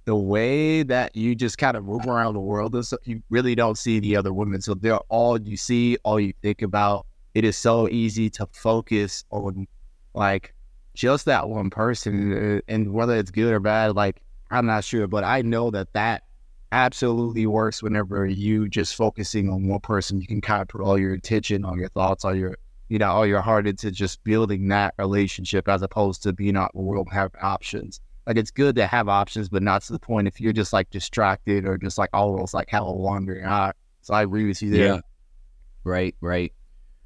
the 0.06 0.16
way 0.16 0.84
that 0.84 1.16
you 1.16 1.36
just 1.36 1.58
kind 1.58 1.76
of 1.76 1.84
move 1.84 2.06
around 2.08 2.36
the 2.36 2.40
world, 2.40 2.76
you 3.04 3.22
really 3.30 3.56
don't 3.56 3.78
see 3.78 4.00
the 4.00 4.16
other 4.16 4.34
women. 4.34 4.62
So 4.62 4.76
they're 4.76 4.98
all 5.10 5.42
you 5.42 5.58
see, 5.58 5.98
all 6.04 6.20
you 6.20 6.34
think 6.42 6.62
about. 6.62 7.06
It 7.34 7.44
is 7.44 7.58
so 7.58 7.90
easy 7.90 8.30
to 8.30 8.48
focus 8.54 9.26
on, 9.30 9.68
like, 10.14 10.54
just 10.94 11.26
that 11.26 11.50
one 11.50 11.70
person, 11.70 12.62
and 12.70 12.94
whether 12.94 13.18
it's 13.18 13.30
good 13.30 13.52
or 13.54 13.60
bad, 13.60 13.98
like 13.98 14.22
I'm 14.50 14.66
not 14.66 14.86
sure, 14.86 15.08
but 15.08 15.26
I 15.26 15.42
know 15.42 15.70
that 15.72 15.92
that 15.92 16.24
absolutely 16.76 17.48
works 17.48 17.82
whenever 17.82 18.26
you 18.26 18.68
just 18.68 18.96
focusing 18.96 19.50
on 19.50 19.66
one 19.66 19.80
person. 19.80 20.20
You 20.20 20.28
can 20.28 20.42
kind 20.42 20.62
of 20.62 20.68
put 20.68 20.82
all 20.82 21.00
your 21.00 21.14
attention, 21.14 21.64
all 21.64 21.78
your 21.78 21.88
thoughts, 21.88 22.26
all 22.26 22.36
your 22.36 22.58
you 22.90 23.00
know, 23.00 23.10
all 23.10 23.26
your 23.26 23.42
heart 23.42 23.66
into 23.66 23.90
just 23.90 24.24
building 24.24 24.68
that 24.68 24.94
relationship 25.00 25.68
as 25.68 25.82
opposed 25.82 26.22
to 26.22 26.34
being 26.34 26.56
out 26.56 26.76
world 26.76 27.08
having 27.12 27.42
options. 27.42 28.00
Like 28.28 28.38
it's 28.38 28.52
good 28.52 28.76
to 28.76 28.86
have 28.86 29.08
options, 29.08 29.50
but 29.50 29.64
not 29.64 29.82
to 29.84 29.94
the 29.94 30.00
point 30.00 30.28
if 30.28 30.40
you're 30.40 30.54
just 30.54 30.72
like 30.72 30.92
distracted 30.92 31.66
or 31.66 31.80
just 31.80 31.98
like 31.98 32.12
almost 32.14 32.54
like 32.54 32.70
have 32.70 32.84
a 32.84 32.92
wandering 32.92 33.46
eye. 33.46 33.72
So 34.02 34.14
I 34.14 34.22
agree 34.22 34.46
with 34.46 34.62
you 34.62 34.70
there. 34.70 34.86
Yeah. 34.86 35.00
Right, 35.84 36.16
right. 36.22 36.52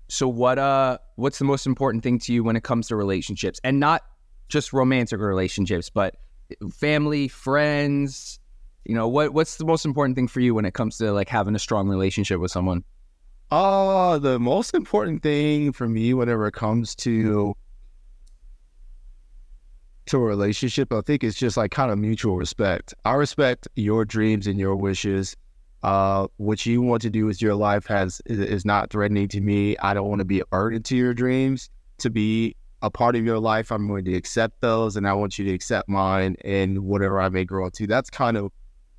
So 0.09 0.27
what 0.27 0.57
uh 0.57 0.97
what's 1.15 1.38
the 1.38 1.45
most 1.45 1.67
important 1.67 2.03
thing 2.03 2.19
to 2.19 2.33
you 2.33 2.43
when 2.43 2.55
it 2.55 2.63
comes 2.63 2.88
to 2.88 2.95
relationships? 2.95 3.61
And 3.63 3.79
not 3.79 4.01
just 4.49 4.73
romantic 4.73 5.19
relationships, 5.19 5.89
but 5.89 6.15
family, 6.73 7.27
friends, 7.27 8.38
you 8.86 8.95
know, 8.95 9.07
what 9.07 9.33
what's 9.33 9.57
the 9.57 9.65
most 9.65 9.86
important 9.86 10.15
thing 10.15 10.27
for 10.27 10.39
you 10.39 10.53
when 10.55 10.65
it 10.65 10.74
comes 10.74 10.98
to 10.98 11.12
like 11.12 11.29
having 11.29 11.55
a 11.55 11.59
strong 11.59 11.88
relationship 11.88 12.39
with 12.39 12.51
someone? 12.51 12.83
Uh 13.51 14.19
the 14.19 14.39
most 14.39 14.74
important 14.74 15.24
thing 15.24 15.71
for 15.71 15.88
me 15.88 16.13
whenever 16.13 16.48
it 16.48 16.53
comes 16.53 16.95
to 16.95 17.55
to 20.05 20.17
a 20.17 20.21
relationship, 20.21 20.91
I 20.91 21.01
think 21.01 21.24
it's 21.24 21.38
just 21.38 21.55
like 21.55 21.71
kind 21.71 21.91
of 21.91 22.00
mutual 22.00 22.36
respect. 22.36 22.95
I 23.05 23.13
respect 23.13 23.67
your 23.75 24.05
dreams 24.05 24.48
and 24.48 24.59
your 24.59 24.75
wishes 24.75 25.36
uh, 25.83 26.27
what 26.38 26.65
you 26.65 26.81
want 26.81 27.01
to 27.01 27.09
do 27.09 27.25
with 27.25 27.41
your 27.41 27.55
life 27.55 27.86
has 27.86 28.21
is 28.25 28.65
not 28.65 28.89
threatening 28.89 29.27
to 29.29 29.41
me. 29.41 29.77
I 29.77 29.93
don't 29.93 30.09
want 30.09 30.19
to 30.19 30.25
be 30.25 30.41
a 30.41 30.45
burden 30.45 30.83
to 30.83 30.95
your 30.95 31.13
dreams. 31.13 31.69
To 32.00 32.09
be 32.09 32.55
a 32.81 32.89
part 32.89 33.15
of 33.15 33.25
your 33.25 33.39
life, 33.39 33.71
I'm 33.71 33.88
going 33.88 34.05
to 34.05 34.15
accept 34.15 34.62
those, 34.62 34.95
and 34.95 35.07
I 35.07 35.13
want 35.13 35.38
you 35.38 35.45
to 35.45 35.53
accept 35.53 35.89
mine 35.89 36.36
and 36.43 36.79
whatever 36.79 37.19
I 37.19 37.29
may 37.29 37.45
grow 37.45 37.65
into. 37.65 37.88
That's 37.88 38.09
kind 38.09 38.38
of 38.38 38.51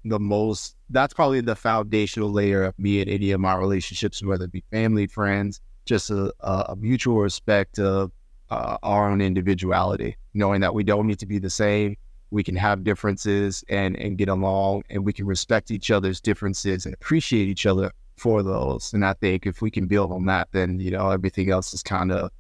the 0.04 0.18
most. 0.18 0.76
That's 0.90 1.14
probably 1.14 1.40
the 1.40 1.56
foundational 1.56 2.30
layer 2.30 2.64
of 2.64 2.78
me 2.78 3.00
and 3.00 3.10
any 3.10 3.30
of 3.30 3.40
my 3.40 3.54
relationships, 3.54 4.22
whether 4.22 4.44
it 4.44 4.52
be 4.52 4.64
family, 4.70 5.06
friends, 5.06 5.60
just 5.84 6.10
a, 6.10 6.32
a 6.40 6.76
mutual 6.76 7.18
respect 7.18 7.78
of 7.78 8.12
uh, 8.50 8.78
our 8.82 9.10
own 9.10 9.20
individuality, 9.20 10.16
knowing 10.34 10.60
that 10.60 10.74
we 10.74 10.84
don't 10.84 11.06
need 11.06 11.18
to 11.20 11.26
be 11.26 11.38
the 11.38 11.50
same. 11.50 11.96
We 12.30 12.42
can 12.44 12.56
have 12.56 12.84
differences 12.84 13.64
and 13.68 13.96
and 13.96 14.16
get 14.16 14.28
along 14.28 14.84
and 14.88 15.04
we 15.04 15.12
can 15.12 15.26
respect 15.26 15.70
each 15.70 15.90
other's 15.90 16.20
differences 16.20 16.86
and 16.86 16.94
appreciate 16.94 17.48
each 17.48 17.66
other 17.66 17.90
for 18.16 18.42
those. 18.42 18.92
And 18.92 19.04
i 19.04 19.14
think 19.14 19.46
if 19.46 19.62
we 19.62 19.70
can 19.70 19.86
build 19.86 20.12
on 20.12 20.26
that 20.26 20.48
then 20.52 20.78
you 20.78 20.90
know 20.90 21.10
everything 21.10 21.50
else 21.50 21.74
is 21.74 21.82
kind 21.82 22.12
of 22.12 22.30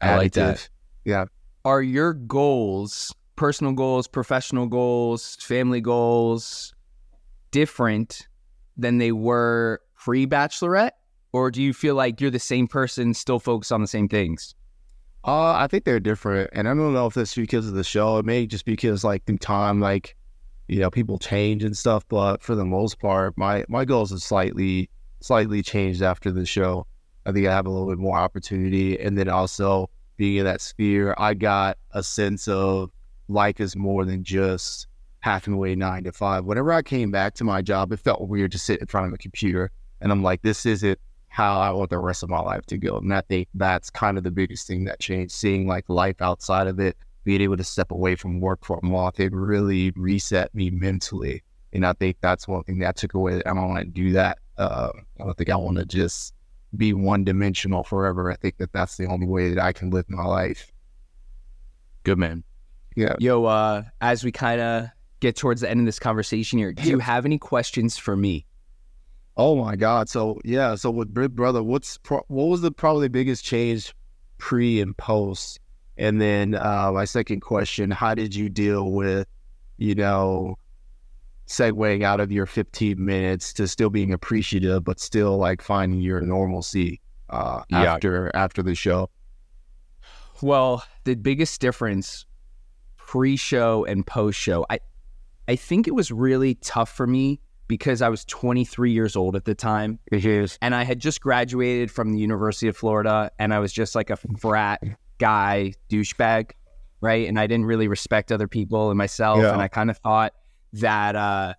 i 0.00 0.16
like 0.16 0.32
that. 0.32 0.68
yeah. 1.04 1.26
Are 1.64 1.82
your 1.82 2.14
goals 2.14 3.12
personal 3.36 3.72
goals 3.72 4.06
professional 4.06 4.66
goals 4.66 5.36
family 5.36 5.80
goals 5.80 6.74
different 7.50 8.28
than 8.76 8.98
they 8.98 9.12
were 9.12 9.80
pre 9.94 10.26
bachelorette 10.26 10.92
or 11.32 11.50
do 11.50 11.62
you 11.62 11.72
feel 11.72 11.94
like 11.94 12.20
you're 12.20 12.30
the 12.30 12.38
same 12.38 12.66
person 12.66 13.14
still 13.14 13.38
focused 13.38 13.72
on 13.72 13.80
the 13.80 13.86
same 13.86 14.08
things 14.08 14.54
uh, 15.26 15.54
I 15.54 15.66
think 15.66 15.84
they're 15.84 15.98
different, 15.98 16.50
and 16.52 16.68
I 16.68 16.74
don't 16.74 16.94
know 16.94 17.06
if 17.06 17.14
that's 17.14 17.34
because 17.34 17.66
of 17.66 17.74
the 17.74 17.82
show. 17.82 18.18
It 18.18 18.24
may 18.24 18.46
just 18.46 18.64
because 18.64 19.02
like 19.02 19.24
through 19.24 19.38
time, 19.38 19.80
like 19.80 20.14
you 20.68 20.78
know, 20.78 20.88
people 20.88 21.18
change 21.18 21.64
and 21.64 21.76
stuff. 21.76 22.06
But 22.08 22.42
for 22.42 22.54
the 22.54 22.64
most 22.64 23.00
part, 23.00 23.36
my 23.36 23.64
my 23.68 23.84
goals 23.84 24.10
have 24.10 24.22
slightly 24.22 24.88
slightly 25.20 25.62
changed 25.62 26.00
after 26.00 26.30
the 26.30 26.46
show. 26.46 26.86
I 27.26 27.32
think 27.32 27.44
I 27.44 27.52
have 27.52 27.66
a 27.66 27.70
little 27.70 27.88
bit 27.88 27.98
more 27.98 28.16
opportunity, 28.16 29.00
and 29.00 29.18
then 29.18 29.28
also 29.28 29.90
being 30.16 30.36
in 30.36 30.44
that 30.44 30.60
sphere, 30.60 31.12
I 31.18 31.34
got 31.34 31.76
a 31.90 32.04
sense 32.04 32.46
of 32.46 32.92
life 33.28 33.60
is 33.60 33.76
more 33.76 34.04
than 34.04 34.24
just 34.24 34.86
having 35.20 35.54
to 35.54 35.58
wait 35.58 35.78
nine 35.78 36.04
to 36.04 36.12
five. 36.12 36.44
Whenever 36.44 36.72
I 36.72 36.82
came 36.82 37.10
back 37.10 37.34
to 37.34 37.44
my 37.44 37.62
job, 37.62 37.92
it 37.92 37.98
felt 37.98 38.28
weird 38.28 38.52
to 38.52 38.58
sit 38.58 38.80
in 38.80 38.86
front 38.86 39.06
of 39.06 39.12
a 39.12 39.18
computer, 39.18 39.70
and 40.00 40.12
I'm 40.12 40.22
like, 40.22 40.42
this 40.42 40.66
isn't 40.66 40.98
how 41.28 41.60
I 41.60 41.70
want 41.70 41.90
the 41.90 41.98
rest 41.98 42.22
of 42.22 42.30
my 42.30 42.40
life 42.40 42.64
to 42.66 42.78
go. 42.78 42.96
And 42.96 43.12
I 43.12 43.20
think 43.20 43.48
that's 43.54 43.90
kind 43.90 44.16
of 44.16 44.24
the 44.24 44.30
biggest 44.30 44.66
thing 44.66 44.84
that 44.84 45.00
changed, 45.00 45.34
seeing 45.34 45.66
like 45.66 45.84
life 45.88 46.22
outside 46.22 46.66
of 46.66 46.80
it, 46.80 46.96
being 47.24 47.42
able 47.42 47.56
to 47.56 47.64
step 47.64 47.90
away 47.90 48.14
from 48.14 48.40
work 48.40 48.64
for 48.64 48.78
a 48.82 48.86
month, 48.86 49.20
it 49.20 49.32
really 49.32 49.90
reset 49.96 50.54
me 50.54 50.70
mentally. 50.70 51.42
And 51.72 51.84
I 51.84 51.92
think 51.92 52.16
that's 52.20 52.48
one 52.48 52.62
thing 52.62 52.78
that 52.78 52.88
I 52.88 52.92
took 52.92 53.14
away. 53.14 53.34
that 53.34 53.46
I 53.46 53.52
don't 53.52 53.68
want 53.68 53.80
to 53.80 53.84
do 53.84 54.12
that. 54.12 54.38
Uh, 54.56 54.90
I 55.20 55.24
don't 55.24 55.36
think 55.36 55.50
I 55.50 55.56
want 55.56 55.76
to 55.76 55.84
just 55.84 56.32
be 56.76 56.94
one 56.94 57.24
dimensional 57.24 57.82
forever. 57.82 58.30
I 58.30 58.36
think 58.36 58.56
that 58.58 58.72
that's 58.72 58.96
the 58.96 59.06
only 59.06 59.26
way 59.26 59.52
that 59.52 59.62
I 59.62 59.72
can 59.72 59.90
live 59.90 60.08
my 60.08 60.24
life. 60.24 60.72
Good 62.04 62.16
man. 62.16 62.44
Yeah. 62.96 63.14
Yo, 63.20 63.44
uh, 63.44 63.82
as 64.00 64.24
we 64.24 64.32
kind 64.32 64.60
of 64.60 64.88
get 65.20 65.36
towards 65.36 65.60
the 65.60 65.70
end 65.70 65.80
of 65.80 65.86
this 65.86 65.98
conversation 65.98 66.58
here, 66.58 66.72
do 66.72 66.88
you 66.88 66.98
have 66.98 67.24
any 67.26 67.38
questions 67.38 67.96
for 67.96 68.16
me? 68.16 68.46
Oh 69.36 69.54
my 69.54 69.76
God! 69.76 70.08
So 70.08 70.40
yeah, 70.44 70.74
so 70.76 70.90
with 70.90 71.12
Big 71.12 71.36
Brother, 71.36 71.62
what's 71.62 71.98
pro- 71.98 72.24
what 72.28 72.46
was 72.46 72.62
the 72.62 72.72
probably 72.72 73.08
biggest 73.08 73.44
change 73.44 73.94
pre 74.38 74.80
and 74.80 74.96
post? 74.96 75.60
And 75.98 76.20
then 76.20 76.54
uh, 76.54 76.90
my 76.92 77.04
second 77.04 77.40
question: 77.40 77.90
How 77.90 78.14
did 78.14 78.34
you 78.34 78.48
deal 78.48 78.90
with, 78.92 79.28
you 79.76 79.94
know, 79.94 80.56
segueing 81.46 82.02
out 82.02 82.18
of 82.18 82.32
your 82.32 82.46
15 82.46 83.02
minutes 83.04 83.52
to 83.54 83.68
still 83.68 83.90
being 83.90 84.10
appreciative, 84.10 84.84
but 84.84 84.98
still 84.98 85.36
like 85.36 85.60
finding 85.60 86.00
your 86.00 86.22
normalcy 86.22 87.02
uh, 87.28 87.62
yeah. 87.68 87.92
after 87.94 88.34
after 88.34 88.62
the 88.62 88.74
show? 88.74 89.10
Well, 90.40 90.82
the 91.04 91.14
biggest 91.14 91.60
difference 91.60 92.24
pre-show 93.06 93.84
and 93.84 94.06
post-show, 94.06 94.66
I 94.68 94.80
I 95.48 95.54
think 95.54 95.86
it 95.86 95.94
was 95.94 96.10
really 96.10 96.56
tough 96.56 96.90
for 96.90 97.06
me 97.06 97.40
because 97.68 98.02
I 98.02 98.08
was 98.08 98.24
23 98.24 98.90
years 98.90 99.14
old 99.14 99.36
at 99.36 99.44
the 99.44 99.54
time. 99.54 100.00
And 100.60 100.74
I 100.74 100.82
had 100.82 100.98
just 100.98 101.20
graduated 101.20 101.90
from 101.90 102.12
the 102.12 102.18
University 102.18 102.66
of 102.66 102.76
Florida 102.76 103.30
and 103.38 103.54
I 103.54 103.60
was 103.60 103.72
just 103.72 103.94
like 103.94 104.10
a 104.10 104.16
frat 104.16 104.82
guy, 105.18 105.72
douchebag, 105.88 106.50
right? 107.00 107.28
And 107.28 107.38
I 107.38 107.46
didn't 107.46 107.66
really 107.66 107.86
respect 107.86 108.32
other 108.32 108.48
people 108.48 108.90
and 108.90 108.98
myself. 108.98 109.40
Yeah. 109.40 109.52
And 109.52 109.62
I 109.62 109.68
kind 109.68 109.88
of 109.88 109.98
thought 109.98 110.34
that 110.72 111.14
uh, 111.14 111.54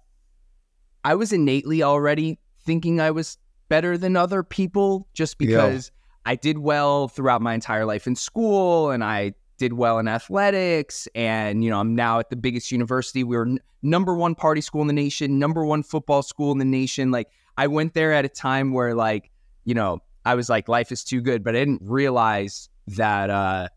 I 1.06 1.16
was 1.16 1.32
innately 1.32 1.82
already 1.82 2.40
thinking 2.66 3.00
I 3.00 3.12
was 3.12 3.38
better 3.70 3.98
than 3.98 4.18
other 4.18 4.44
people 4.44 5.08
just 5.14 5.38
because 5.38 5.92
yeah. 5.94 6.32
I 6.32 6.36
did 6.36 6.58
well 6.58 7.08
throughout 7.08 7.42
my 7.42 7.54
entire 7.54 7.86
life 7.86 8.06
in 8.06 8.16
school 8.16 8.92
and 8.92 9.02
I 9.02 9.34
did 9.58 9.74
well 9.74 10.00
in 10.00 10.08
athletics 10.08 11.08
and 11.16 11.64
you 11.64 11.70
know 11.70 11.80
i'm 11.80 11.96
now 11.96 12.20
at 12.20 12.30
the 12.30 12.36
biggest 12.36 12.72
university. 12.72 13.24
We 13.24 13.36
were 13.36 13.48
n- 13.48 13.60
number 13.82 14.16
one 14.16 14.36
party 14.36 14.62
school 14.62 14.82
in 14.82 14.88
the 14.88 14.94
nation 14.94 15.40
number 15.40 15.66
one 15.66 15.84
football 15.84 16.24
school 16.24 16.52
in 16.52 16.58
the 16.58 16.66
nation. 16.66 17.12
Like 17.12 17.30
i 17.58 17.68
went 17.68 17.94
there 17.94 18.14
at 18.14 18.26
a 18.26 18.30
time 18.30 18.72
where 18.72 18.94
like 18.94 19.32
you 19.66 19.74
know 19.74 20.00
i 20.26 20.36
was 20.36 20.50
like 20.50 20.68
life 20.68 20.92
is 20.92 21.04
too 21.04 21.22
good 21.22 21.44
but 21.44 21.56
i 21.56 21.60
didn't 21.60 21.82
realize 21.84 22.70
that 22.88 23.30
uh 23.30 23.68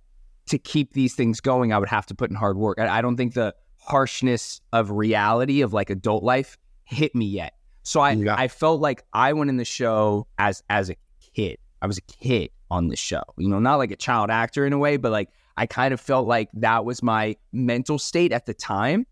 to 0.46 0.58
keep 0.58 0.92
these 0.92 1.14
things 1.14 1.40
going 1.40 1.72
i 1.72 1.78
would 1.78 1.88
have 1.88 2.06
to 2.06 2.14
put 2.14 2.30
in 2.30 2.36
hard 2.36 2.56
work. 2.56 2.78
I, 2.78 2.98
I 2.98 3.02
don't 3.02 3.16
think 3.16 3.34
the 3.34 3.54
harshness 3.78 4.60
of 4.72 4.90
reality 4.90 5.62
of 5.62 5.72
like 5.72 5.90
adult 5.90 6.22
life 6.22 6.58
hit 6.84 7.14
me 7.14 7.26
yet. 7.26 7.54
So 7.82 8.00
i 8.00 8.12
yeah. 8.12 8.34
i 8.36 8.48
felt 8.48 8.80
like 8.80 9.04
i 9.12 9.32
went 9.32 9.50
in 9.50 9.56
the 9.56 9.64
show 9.64 10.26
as 10.38 10.62
as 10.68 10.90
a 10.90 10.96
kid. 11.34 11.58
I 11.82 11.86
was 11.86 11.96
a 11.96 12.02
kid 12.02 12.50
on 12.70 12.88
the 12.88 12.96
show. 12.96 13.22
You 13.38 13.48
know 13.48 13.58
not 13.58 13.76
like 13.76 13.90
a 13.90 13.96
child 13.96 14.30
actor 14.30 14.66
in 14.66 14.72
a 14.72 14.78
way 14.78 14.96
but 14.96 15.12
like 15.12 15.30
I 15.56 15.66
kind 15.66 15.92
of 15.92 16.00
felt 16.00 16.26
like 16.26 16.48
that 16.54 16.84
was 16.84 17.02
my 17.02 17.36
mental 17.52 17.98
state 17.98 18.32
at 18.32 18.46
the 18.46 18.54
time. 18.54 19.06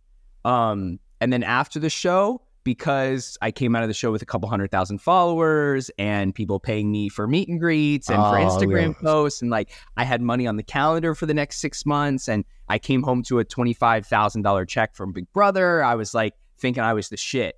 Um, 0.45 0.99
and 1.21 1.33
then 1.33 1.43
after 1.43 1.79
the 1.79 1.91
show, 1.91 2.43
because 2.65 3.39
I 3.41 3.51
came 3.51 3.75
out 3.75 3.83
of 3.83 3.89
the 3.89 3.95
show 3.95 4.13
with 4.13 4.21
a 4.21 4.27
couple 4.27 4.47
hundred 4.49 4.71
thousand 4.71 4.99
followers 4.99 5.91
and 5.99 6.35
people 6.35 6.61
paying 6.61 6.93
me 6.93 7.09
for 7.09 7.27
meet 7.27 7.49
and 7.49 7.59
greets 7.59 8.11
and 8.11 8.19
oh, 8.19 8.31
for 8.31 8.37
Instagram 8.37 8.89
yes. 8.89 9.03
posts. 9.03 9.43
And 9.43 9.51
like 9.51 9.71
I 9.97 10.05
had 10.05 10.21
money 10.21 10.47
on 10.47 10.57
the 10.57 10.63
calendar 10.63 11.15
for 11.15 11.25
the 11.25 11.33
next 11.33 11.61
six 11.61 11.87
months. 11.87 12.29
And 12.29 12.45
I 12.69 12.79
came 12.79 13.03
home 13.03 13.23
to 13.25 13.39
a 13.39 13.45
$25,000 13.45 14.69
check 14.69 14.95
from 14.95 15.13
Big 15.13 15.33
Brother. 15.33 15.83
I 15.83 15.95
was 15.95 16.13
like 16.13 16.35
thinking 16.59 16.83
I 16.83 16.93
was 16.93 17.09
the 17.09 17.17
shit. 17.17 17.57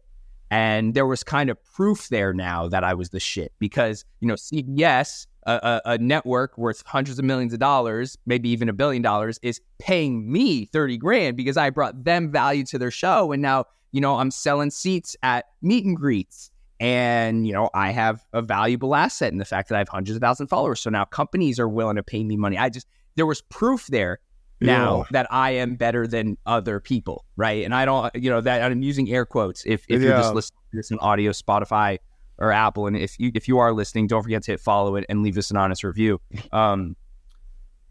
And 0.48 0.94
there 0.94 1.06
was 1.06 1.24
kind 1.24 1.50
of 1.50 1.62
proof 1.64 2.08
there 2.08 2.32
now 2.32 2.68
that 2.68 2.84
I 2.84 2.94
was 2.94 3.10
the 3.10 3.20
shit 3.20 3.52
because, 3.58 4.04
you 4.20 4.28
know, 4.28 4.34
CBS 4.34 5.26
a, 5.44 5.80
a, 5.84 5.98
network 5.98 6.56
worth 6.58 6.82
hundreds 6.86 7.18
of 7.18 7.24
millions 7.24 7.52
of 7.52 7.58
dollars, 7.58 8.18
maybe 8.26 8.48
even 8.50 8.68
a 8.68 8.72
billion 8.72 9.02
dollars, 9.02 9.38
is 9.42 9.60
paying 9.78 10.30
me 10.30 10.66
30 10.66 10.98
grand 10.98 11.36
because 11.36 11.56
I 11.56 11.70
brought 11.70 12.04
them 12.04 12.30
value 12.30 12.64
to 12.66 12.78
their 12.78 12.90
show. 12.90 13.32
And 13.32 13.40
now, 13.40 13.64
you 13.92 14.00
know, 14.00 14.16
I'm 14.16 14.30
selling 14.30 14.70
seats 14.70 15.16
at 15.22 15.46
meet 15.62 15.84
and 15.84 15.96
greets. 15.96 16.50
And, 16.78 17.46
you 17.46 17.52
know, 17.52 17.68
I 17.74 17.90
have 17.90 18.24
a 18.32 18.40
valuable 18.40 18.94
asset 18.94 19.32
in 19.32 19.38
the 19.38 19.44
fact 19.44 19.68
that 19.68 19.74
I 19.74 19.78
have 19.78 19.88
hundreds 19.88 20.16
of 20.16 20.22
thousands 20.22 20.46
of 20.46 20.50
followers. 20.50 20.80
So 20.80 20.90
now 20.90 21.04
companies 21.04 21.58
are 21.58 21.68
willing 21.68 21.96
to 21.96 22.02
pay 22.02 22.24
me 22.24 22.36
money. 22.36 22.56
I 22.56 22.68
just, 22.70 22.86
there 23.16 23.26
was 23.26 23.42
proof 23.42 23.86
there 23.88 24.18
now 24.60 24.98
yeah. 24.98 25.04
that 25.10 25.26
I 25.30 25.52
am 25.52 25.74
better 25.74 26.06
than 26.06 26.36
other 26.46 26.80
people, 26.80 27.24
right? 27.36 27.64
And 27.64 27.74
I 27.74 27.84
don't, 27.84 28.14
you 28.14 28.30
know, 28.30 28.40
that 28.40 28.62
I'm 28.62 28.82
using 28.82 29.10
air 29.10 29.26
quotes. 29.26 29.64
If, 29.66 29.84
if 29.88 30.00
yeah. 30.00 30.08
you're 30.08 30.18
just 30.18 30.34
listening 30.34 30.60
to 30.70 30.76
this 30.76 30.90
in 30.90 30.98
audio, 31.00 31.32
Spotify, 31.32 31.98
or 32.40 32.50
Apple. 32.52 32.86
And 32.86 32.96
if 32.96 33.18
you 33.20 33.30
if 33.34 33.46
you 33.46 33.58
are 33.58 33.72
listening, 33.72 34.06
don't 34.06 34.22
forget 34.22 34.42
to 34.44 34.52
hit 34.52 34.60
follow 34.60 34.96
it 34.96 35.04
and 35.08 35.22
leave 35.22 35.38
us 35.38 35.50
an 35.50 35.56
honest 35.56 35.84
review. 35.84 36.20
Um, 36.52 36.96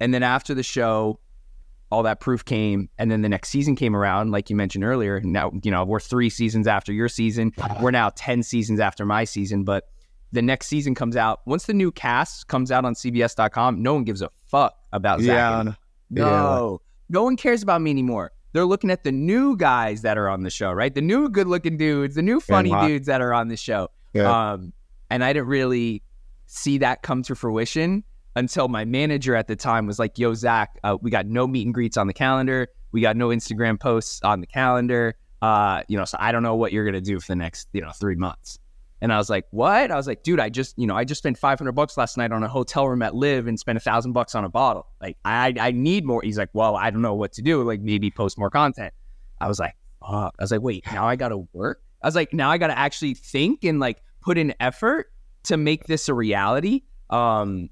and 0.02 0.14
then 0.14 0.24
after 0.24 0.54
the 0.54 0.64
show, 0.64 1.20
all 1.92 2.04
that 2.04 2.20
proof 2.20 2.46
came, 2.46 2.90
and 2.98 3.10
then 3.12 3.22
the 3.22 3.30
next 3.30 3.50
season 3.50 3.76
came 3.76 3.96
around, 3.96 4.32
like 4.32 4.50
you 4.50 4.56
mentioned 4.56 4.84
earlier. 4.84 5.22
Now, 5.22 5.52
you 5.64 5.72
know, 5.72 5.84
we're 5.84 6.00
three 6.00 6.30
seasons 6.30 6.68
after 6.68 6.94
your 6.94 7.10
season. 7.10 7.52
We're 7.82 7.92
now 7.92 8.12
10 8.16 8.44
seasons 8.44 8.80
after 8.80 9.06
my 9.06 9.24
season, 9.24 9.64
but 9.64 9.90
the 10.32 10.42
next 10.42 10.68
season 10.68 10.94
comes 10.96 11.16
out. 11.16 11.42
Once 11.46 11.66
the 11.66 11.74
new 11.74 11.92
cast 11.92 12.48
comes 12.48 12.72
out 12.72 12.86
on 12.86 12.94
CBS.com, 12.94 13.82
no 13.82 13.94
one 13.94 14.04
gives 14.04 14.22
a 14.22 14.30
fuck 14.46 14.76
about 14.94 15.20
Zach. 15.22 15.66
Yeah. 15.66 15.74
No, 16.10 16.82
no 17.10 17.24
one 17.24 17.36
cares 17.36 17.64
about 17.64 17.82
me 17.82 17.92
anymore. 17.92 18.32
They're 18.54 18.66
looking 18.66 18.90
at 18.90 19.04
the 19.04 19.12
new 19.12 19.56
guys 19.58 20.02
that 20.02 20.18
are 20.18 20.30
on 20.30 20.44
the 20.44 20.50
show, 20.50 20.72
right? 20.72 20.94
The 20.94 21.02
new 21.02 21.30
good 21.30 21.48
looking 21.48 21.78
dudes, 21.78 22.16
the 22.16 22.22
new 22.22 22.40
funny 22.40 22.72
dudes 22.88 23.08
that 23.08 23.22
are 23.22 23.34
on 23.34 23.48
the 23.48 23.58
show. 23.58 23.90
Yeah. 24.14 24.52
Um, 24.54 24.74
and 25.10 25.24
I 25.24 25.34
didn't 25.34 25.48
really 25.48 26.04
see 26.46 26.80
that 26.80 27.02
come 27.02 27.24
to 27.24 27.36
fruition 27.36 28.04
until 28.36 28.68
my 28.68 28.86
manager 28.86 29.36
at 29.36 29.48
the 29.48 29.56
time 29.56 29.86
was 29.86 30.00
like, 30.00 30.18
"Yo, 30.18 30.34
Zach, 30.34 30.78
uh, 30.84 30.98
we 31.02 31.12
got 31.12 31.26
no 31.26 31.48
meet 31.48 31.66
and 31.66 31.74
greets 31.74 31.98
on 31.98 32.08
the 32.08 32.14
calendar. 32.14 32.68
We 32.92 33.02
got 33.02 33.18
no 33.18 33.30
Instagram 33.30 33.80
posts 33.80 34.22
on 34.24 34.42
the 34.42 34.48
calendar. 34.48 35.16
Uh, 35.42 35.84
you 35.88 35.98
know, 35.98 36.06
so 36.06 36.18
I 36.20 36.32
don't 36.32 36.44
know 36.44 36.56
what 36.56 36.72
you're 36.74 36.86
gonna 36.86 37.02
do 37.02 37.20
for 37.20 37.28
the 37.28 37.36
next, 37.36 37.70
you 37.74 37.82
know, 37.82 37.92
three 37.92 38.16
months." 38.16 38.60
And 39.02 39.14
I 39.14 39.18
was 39.18 39.30
like, 39.30 39.46
"What?" 39.52 39.92
I 39.92 39.96
was 39.96 40.08
like, 40.08 40.24
"Dude, 40.24 40.40
I 40.40 40.50
just, 40.50 40.78
you 40.78 40.86
know, 40.86 40.96
I 40.96 41.06
just 41.06 41.20
spent 41.20 41.38
500 41.38 41.72
bucks 41.72 41.98
last 41.98 42.18
night 42.18 42.32
on 42.32 42.44
a 42.44 42.50
hotel 42.50 42.88
room 42.88 43.02
at 43.02 43.16
LIV 43.16 43.48
and 43.48 43.60
spent 43.60 43.78
a 43.78 43.80
thousand 43.80 44.12
bucks 44.12 44.36
on 44.36 44.44
a 44.44 44.50
bottle. 44.50 44.88
Like, 45.02 45.18
I, 45.24 45.54
I 45.60 45.72
need 45.72 46.06
more." 46.06 46.22
He's 46.22 46.38
like, 46.38 46.50
"Well, 46.54 46.76
I 46.76 46.90
don't 46.90 47.02
know 47.02 47.16
what 47.16 47.34
to 47.34 47.42
do. 47.42 47.64
Like, 47.64 47.82
maybe 47.82 48.12
post 48.12 48.38
more 48.38 48.50
content." 48.50 48.94
I 49.40 49.48
was 49.48 49.60
like, 49.60 49.76
"Fuck." 50.02 50.36
I 50.40 50.44
was 50.44 50.52
like, 50.52 50.62
"Wait, 50.62 50.86
now 50.92 51.08
I 51.08 51.16
gotta 51.16 51.38
work." 51.54 51.82
I 52.02 52.08
was 52.08 52.16
like, 52.16 52.34
"Now 52.34 52.50
I 52.50 52.58
gotta 52.58 52.78
actually 52.78 53.14
think 53.14 53.64
and 53.64 53.80
like 53.80 54.02
put 54.22 54.38
in 54.38 54.54
effort 54.60 55.12
to 55.44 55.58
make 55.58 55.86
this 55.86 56.10
a 56.10 56.14
reality." 56.14 56.84
Um, 57.10 57.70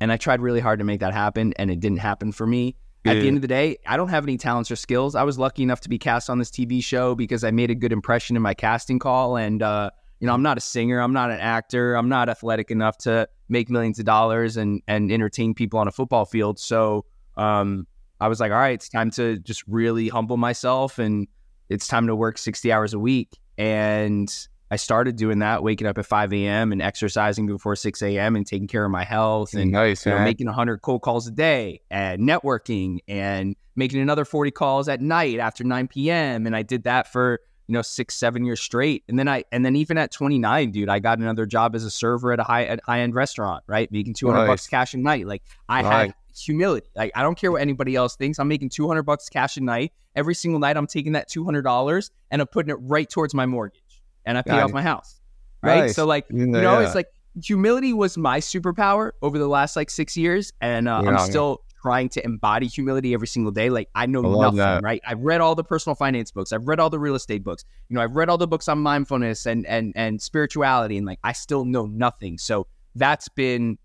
and 0.00 0.12
I 0.12 0.16
tried 0.16 0.40
really 0.40 0.60
hard 0.60 0.78
to 0.78 0.84
make 0.84 1.00
that 1.00 1.12
happen, 1.12 1.54
and 1.56 1.70
it 1.70 1.80
didn't 1.80 1.98
happen 1.98 2.32
for 2.32 2.46
me. 2.46 2.76
At 3.04 3.20
the 3.20 3.28
end 3.28 3.36
of 3.36 3.42
the 3.42 3.48
day, 3.48 3.78
I 3.86 3.96
don't 3.96 4.08
have 4.08 4.24
any 4.24 4.36
talents 4.36 4.70
or 4.70 4.76
skills. 4.76 5.14
I 5.14 5.22
was 5.22 5.38
lucky 5.38 5.62
enough 5.62 5.80
to 5.82 5.88
be 5.88 5.98
cast 5.98 6.28
on 6.28 6.38
this 6.38 6.50
TV 6.50 6.82
show 6.82 7.14
because 7.14 7.42
I 7.42 7.50
made 7.50 7.70
a 7.70 7.74
good 7.74 7.92
impression 7.92 8.36
in 8.36 8.42
my 8.42 8.54
casting 8.54 8.98
call. 8.98 9.36
And, 9.36 9.62
uh, 9.62 9.90
you 10.20 10.26
know, 10.26 10.34
I'm 10.34 10.42
not 10.42 10.58
a 10.58 10.60
singer, 10.60 11.00
I'm 11.00 11.12
not 11.12 11.30
an 11.30 11.40
actor, 11.40 11.94
I'm 11.94 12.08
not 12.08 12.28
athletic 12.28 12.70
enough 12.70 12.98
to 12.98 13.26
make 13.48 13.70
millions 13.70 13.98
of 13.98 14.04
dollars 14.04 14.58
and, 14.58 14.82
and 14.88 15.10
entertain 15.10 15.54
people 15.54 15.78
on 15.78 15.88
a 15.88 15.92
football 15.92 16.26
field. 16.26 16.58
So 16.58 17.06
um, 17.36 17.86
I 18.20 18.28
was 18.28 18.40
like, 18.40 18.52
all 18.52 18.58
right, 18.58 18.74
it's 18.74 18.88
time 18.88 19.10
to 19.12 19.38
just 19.38 19.64
really 19.66 20.08
humble 20.08 20.36
myself 20.36 20.98
and 20.98 21.28
it's 21.68 21.86
time 21.86 22.06
to 22.06 22.16
work 22.16 22.38
60 22.38 22.72
hours 22.72 22.94
a 22.94 22.98
week. 22.98 23.30
And 23.56 24.32
I 24.70 24.76
started 24.76 25.16
doing 25.16 25.38
that, 25.40 25.62
waking 25.62 25.86
up 25.86 25.98
at 25.98 26.06
5 26.06 26.32
a.m. 26.32 26.72
and 26.72 26.80
exercising 26.82 27.46
before 27.46 27.74
6 27.74 28.02
a.m. 28.02 28.36
and 28.36 28.46
taking 28.46 28.68
care 28.68 28.84
of 28.84 28.90
my 28.90 29.04
health 29.04 29.54
and 29.54 29.72
nice, 29.72 30.04
you 30.06 30.12
know, 30.12 30.18
making 30.24 30.46
100 30.46 30.82
cold 30.82 31.02
calls 31.02 31.26
a 31.26 31.30
day 31.30 31.80
and 31.90 32.22
networking 32.22 32.98
and 33.08 33.56
making 33.76 34.00
another 34.00 34.24
40 34.24 34.50
calls 34.50 34.88
at 34.88 35.00
night 35.00 35.38
after 35.38 35.64
9 35.64 35.88
p.m. 35.88 36.46
And 36.46 36.54
I 36.54 36.62
did 36.62 36.84
that 36.84 37.10
for, 37.10 37.40
you 37.66 37.72
know, 37.72 37.82
six, 37.82 38.14
seven 38.14 38.44
years 38.44 38.60
straight. 38.60 39.04
And 39.08 39.18
then 39.18 39.26
I, 39.28 39.44
and 39.52 39.64
then 39.64 39.74
even 39.76 39.96
at 39.98 40.10
29, 40.12 40.70
dude, 40.70 40.88
I 40.88 40.98
got 40.98 41.18
another 41.18 41.46
job 41.46 41.74
as 41.74 41.84
a 41.84 41.90
server 41.90 42.32
at 42.32 42.40
a 42.40 42.44
high, 42.44 42.64
at 42.64 42.80
high 42.84 43.00
end 43.00 43.14
restaurant, 43.14 43.64
right? 43.66 43.90
Making 43.90 44.14
200 44.14 44.46
bucks 44.46 44.64
Nice. 44.64 44.68
cash 44.68 44.94
a 44.94 44.98
night. 44.98 45.26
Like 45.26 45.42
I 45.68 45.82
Nice. 45.82 45.92
had 45.92 46.14
humility. 46.42 46.88
Like 46.96 47.12
I 47.14 47.22
don't 47.22 47.36
care 47.38 47.50
what 47.52 47.60
anybody 47.62 47.94
else 47.96 48.16
thinks. 48.16 48.38
I'm 48.38 48.48
making 48.48 48.70
200 48.70 49.02
bucks 49.02 49.28
cash 49.28 49.56
a 49.56 49.60
night. 49.60 49.92
Every 50.14 50.34
single 50.34 50.60
night 50.60 50.76
I'm 50.76 50.86
taking 50.86 51.12
that 51.12 51.28
$200 51.30 52.10
and 52.30 52.40
I'm 52.42 52.48
putting 52.48 52.70
it 52.70 52.78
right 52.80 53.08
towards 53.08 53.34
my 53.34 53.46
mortgage 53.46 54.02
and 54.24 54.36
I 54.38 54.42
pay 54.42 54.52
Nice. 54.52 54.64
off 54.64 54.72
my 54.72 54.82
house. 54.82 55.20
Right. 55.62 55.80
Nice. 55.80 55.96
So 55.96 56.06
like, 56.06 56.26
You 56.30 56.46
know, 56.46 56.60
yeah. 56.80 56.86
it's 56.86 56.94
like 56.94 57.08
humility 57.42 57.92
was 57.92 58.16
my 58.18 58.40
superpower 58.40 59.12
over 59.22 59.38
the 59.38 59.48
last 59.48 59.76
like 59.76 59.90
six 59.90 60.16
years, 60.16 60.52
and 60.60 60.88
uh, 60.88 61.00
Yeah, 61.02 61.08
I'm 61.10 61.14
yeah. 61.16 61.24
still 61.24 61.62
trying 61.80 62.08
to 62.08 62.24
embody 62.24 62.66
humility 62.66 63.14
every 63.14 63.28
single 63.28 63.52
day. 63.52 63.70
Like 63.70 63.88
I 63.94 64.06
know 64.06 64.20
I 64.20 64.42
nothing, 64.42 64.56
that. 64.58 64.82
right? 64.82 65.00
I've 65.06 65.20
read 65.20 65.40
all 65.40 65.54
the 65.54 65.62
personal 65.64 65.94
finance 65.94 66.30
books, 66.32 66.52
I've 66.52 66.66
read 66.66 66.80
all 66.80 66.90
the 66.90 66.98
real 66.98 67.14
estate 67.14 67.44
books, 67.44 67.64
you 67.88 67.94
know, 67.94 68.02
I've 68.02 68.16
read 68.16 68.28
all 68.28 68.38
the 68.38 68.48
books 68.48 68.66
on 68.68 68.78
mindfulness 68.80 69.46
and 69.46 69.64
and 69.66 69.92
and 69.96 70.20
spirituality, 70.20 70.96
and 70.96 71.06
like 71.06 71.20
I 71.22 71.32
still 71.32 71.64
know 71.64 71.86
nothing. 71.86 72.38
So 72.38 72.66
that's 72.96 73.28
been 73.28 73.78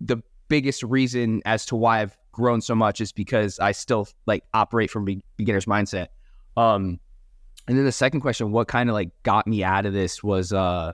the 0.00 0.18
biggest 0.48 0.82
reason 0.82 1.42
as 1.44 1.66
to 1.66 1.76
why 1.76 2.02
I've 2.02 2.16
grown 2.32 2.60
so 2.60 2.74
much 2.74 3.00
is 3.00 3.12
because 3.12 3.58
I 3.60 3.72
still 3.72 4.08
like 4.26 4.44
operate 4.52 4.90
from 4.90 5.04
be- 5.04 5.24
beginner's 5.36 5.66
mindset. 5.66 6.08
Um, 6.56 6.98
and 7.66 7.78
then 7.78 7.84
the 7.84 7.92
second 7.92 8.20
question, 8.20 8.52
what 8.52 8.68
kind 8.68 8.90
of 8.90 8.94
like 8.94 9.10
got 9.22 9.46
me 9.46 9.64
out 9.64 9.86
of 9.86 9.92
this 9.92 10.22
was, 10.22 10.52
uh, 10.52 10.92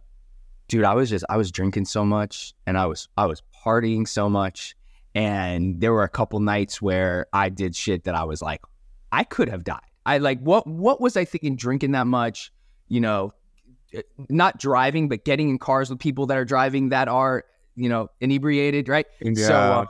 dude, 0.69 0.85
I 0.85 0.95
was 0.95 1.11
just 1.11 1.25
I 1.29 1.37
was 1.37 1.51
drinking 1.51 1.87
so 1.87 2.05
much 2.05 2.55
and 2.67 2.79
I 2.79 2.87
was 2.87 3.09
I 3.17 3.27
was 3.27 3.43
partying 3.65 4.07
so 4.07 4.31
much, 4.31 4.77
and 5.15 5.81
there 5.81 5.93
were 5.93 6.05
a 6.05 6.09
couple 6.09 6.39
nights 6.41 6.81
where 6.81 7.27
I 7.33 7.49
did 7.49 7.75
shit 7.75 8.05
that 8.05 8.15
I 8.15 8.25
was 8.25 8.41
like, 8.41 8.63
I 9.11 9.25
could 9.25 9.49
have 9.49 9.65
died. 9.65 9.81
I 10.07 10.19
like 10.19 10.41
what 10.41 10.67
what 10.67 11.01
was 11.01 11.17
I 11.17 11.25
thinking 11.25 11.57
drinking 11.57 11.93
that 11.93 12.07
much? 12.07 12.53
You 12.89 13.01
know, 13.01 13.35
eh, 13.93 14.03
not 14.29 14.59
driving, 14.59 15.09
but 15.09 15.25
getting 15.25 15.49
in 15.49 15.59
cars 15.59 15.91
with 15.91 15.99
people 15.99 16.27
that 16.27 16.39
are 16.39 16.45
driving 16.45 16.91
that 16.91 17.09
are 17.09 17.45
you 17.81 17.89
know 17.89 18.09
inebriated, 18.21 18.89
right? 18.89 19.07
yeah. 19.21 19.47
So 19.47 19.73
um, 19.73 19.89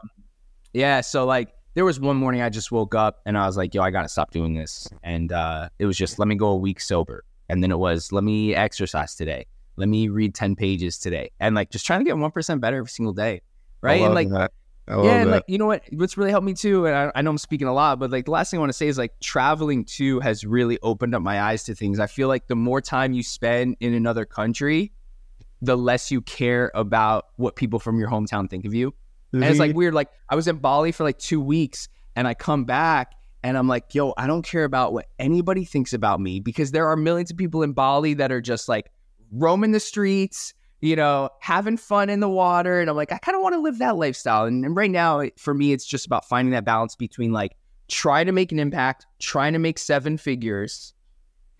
yeah, 0.72 1.00
so 1.00 1.24
like 1.26 1.52
there 1.74 1.84
was 1.84 2.00
one 2.00 2.16
morning 2.16 2.42
I 2.42 2.48
just 2.48 2.72
woke 2.72 2.94
up 2.94 3.20
and 3.26 3.36
I 3.36 3.46
was 3.46 3.56
like, 3.56 3.74
yo, 3.74 3.82
I 3.82 3.90
gotta 3.90 4.08
stop 4.08 4.30
doing 4.30 4.54
this. 4.54 4.88
And 5.02 5.32
uh, 5.32 5.68
it 5.78 5.86
was 5.86 5.96
just 5.96 6.18
let 6.18 6.28
me 6.28 6.34
go 6.34 6.48
a 6.48 6.56
week 6.56 6.80
sober. 6.80 7.24
And 7.48 7.62
then 7.62 7.70
it 7.70 7.78
was 7.78 8.12
let 8.12 8.24
me 8.24 8.54
exercise 8.54 9.14
today. 9.14 9.46
Let 9.76 9.88
me 9.88 10.08
read 10.08 10.34
10 10.34 10.56
pages 10.56 10.98
today. 10.98 11.30
And 11.40 11.54
like 11.54 11.70
just 11.70 11.86
trying 11.86 12.00
to 12.00 12.04
get 12.04 12.14
1% 12.14 12.60
better 12.60 12.76
every 12.76 12.90
single 12.90 13.12
day. 13.12 13.42
Right. 13.80 14.02
And 14.02 14.14
like 14.14 14.28
that. 14.30 14.52
Yeah, 14.88 15.22
and 15.22 15.30
like 15.30 15.44
you 15.46 15.56
know 15.56 15.66
what? 15.66 15.84
What's 15.92 16.16
really 16.16 16.32
helped 16.32 16.44
me 16.44 16.52
too, 16.52 16.86
and 16.86 16.96
I, 16.96 17.12
I 17.14 17.22
know 17.22 17.30
I'm 17.30 17.38
speaking 17.38 17.68
a 17.68 17.72
lot, 17.72 18.00
but 18.00 18.10
like 18.10 18.24
the 18.24 18.32
last 18.32 18.50
thing 18.50 18.58
I 18.58 18.60
want 18.62 18.70
to 18.70 18.76
say 18.76 18.88
is 18.88 18.98
like 18.98 19.12
traveling 19.20 19.84
too 19.84 20.18
has 20.18 20.44
really 20.44 20.80
opened 20.82 21.14
up 21.14 21.22
my 21.22 21.40
eyes 21.40 21.62
to 21.64 21.76
things. 21.76 22.00
I 22.00 22.08
feel 22.08 22.26
like 22.26 22.48
the 22.48 22.56
more 22.56 22.80
time 22.80 23.12
you 23.12 23.22
spend 23.22 23.76
in 23.78 23.94
another 23.94 24.24
country, 24.24 24.90
the 25.62 25.76
less 25.76 26.10
you 26.10 26.20
care 26.22 26.70
about 26.74 27.26
what 27.36 27.56
people 27.56 27.78
from 27.78 27.98
your 27.98 28.08
hometown 28.08 28.48
think 28.48 28.64
of 28.64 28.74
you. 28.74 28.94
And 29.32 29.44
it's 29.44 29.58
like 29.58 29.70
mm-hmm. 29.70 29.78
weird. 29.78 29.94
Like 29.94 30.08
I 30.28 30.34
was 30.34 30.48
in 30.48 30.56
Bali 30.56 30.92
for 30.92 31.04
like 31.04 31.18
two 31.18 31.40
weeks 31.40 31.88
and 32.16 32.26
I 32.26 32.34
come 32.34 32.64
back 32.64 33.14
and 33.42 33.56
I'm 33.56 33.68
like, 33.68 33.94
yo, 33.94 34.12
I 34.16 34.26
don't 34.26 34.42
care 34.42 34.64
about 34.64 34.92
what 34.92 35.06
anybody 35.18 35.64
thinks 35.64 35.92
about 35.92 36.20
me 36.20 36.40
because 36.40 36.72
there 36.72 36.88
are 36.88 36.96
millions 36.96 37.30
of 37.30 37.36
people 37.36 37.62
in 37.62 37.72
Bali 37.72 38.14
that 38.14 38.32
are 38.32 38.40
just 38.40 38.68
like 38.68 38.90
roaming 39.32 39.72
the 39.72 39.80
streets, 39.80 40.52
you 40.80 40.96
know, 40.96 41.30
having 41.40 41.76
fun 41.76 42.10
in 42.10 42.20
the 42.20 42.28
water. 42.28 42.80
And 42.80 42.90
I'm 42.90 42.96
like, 42.96 43.12
I 43.12 43.18
kind 43.18 43.36
of 43.36 43.42
want 43.42 43.54
to 43.54 43.60
live 43.60 43.78
that 43.78 43.96
lifestyle. 43.96 44.44
And, 44.44 44.64
and 44.64 44.76
right 44.76 44.90
now, 44.90 45.22
for 45.38 45.54
me, 45.54 45.72
it's 45.72 45.86
just 45.86 46.06
about 46.06 46.28
finding 46.28 46.52
that 46.52 46.64
balance 46.64 46.96
between 46.96 47.32
like 47.32 47.56
trying 47.88 48.26
to 48.26 48.32
make 48.32 48.52
an 48.52 48.58
impact, 48.58 49.06
trying 49.20 49.52
to 49.52 49.58
make 49.58 49.78
seven 49.78 50.16
figures. 50.16 50.92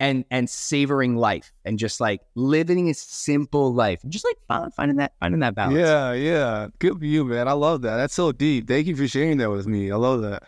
And, 0.01 0.25
and 0.31 0.49
savoring 0.49 1.15
life 1.15 1.53
and 1.63 1.77
just 1.77 2.01
like 2.01 2.21
living 2.33 2.89
a 2.89 2.93
simple 2.95 3.71
life, 3.71 4.01
just 4.09 4.25
like 4.25 4.71
finding 4.75 4.97
that 4.97 5.13
finding 5.19 5.41
that 5.41 5.53
balance. 5.53 5.77
yeah, 5.77 6.13
yeah. 6.13 6.67
Good 6.79 6.97
for 6.97 7.05
you, 7.05 7.23
man. 7.23 7.47
I 7.47 7.51
love 7.51 7.83
that. 7.83 7.97
That's 7.97 8.15
so 8.15 8.31
deep. 8.31 8.67
Thank 8.67 8.87
you 8.87 8.95
for 8.95 9.07
sharing 9.07 9.37
that 9.37 9.51
with 9.51 9.67
me. 9.67 9.91
I 9.91 9.97
love 9.97 10.23
that. 10.23 10.41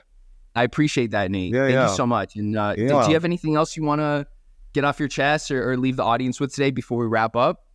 I 0.55 0.63
appreciate 0.63 1.11
that, 1.11 1.29
Nate. 1.29 1.53
Yeah, 1.53 1.65
Thank 1.65 1.73
yeah. 1.73 1.89
you 1.89 1.95
so 1.95 2.07
much. 2.07 2.35
And 2.35 2.57
uh, 2.57 2.73
do- 2.73 2.87
do 2.87 3.07
you 3.07 3.13
have 3.13 3.25
anything 3.25 3.55
else 3.55 3.77
you 3.77 3.83
want 3.83 4.01
to 4.01 4.25
get 4.73 4.85
off 4.85 4.99
your 4.99 5.07
chest 5.07 5.51
or, 5.51 5.69
or 5.71 5.77
leave 5.77 5.97
the 5.97 6.03
audience 6.03 6.39
with 6.39 6.51
today 6.51 6.71
before 6.71 6.97
we 6.97 7.05
wrap 7.05 7.35
up? 7.35 7.67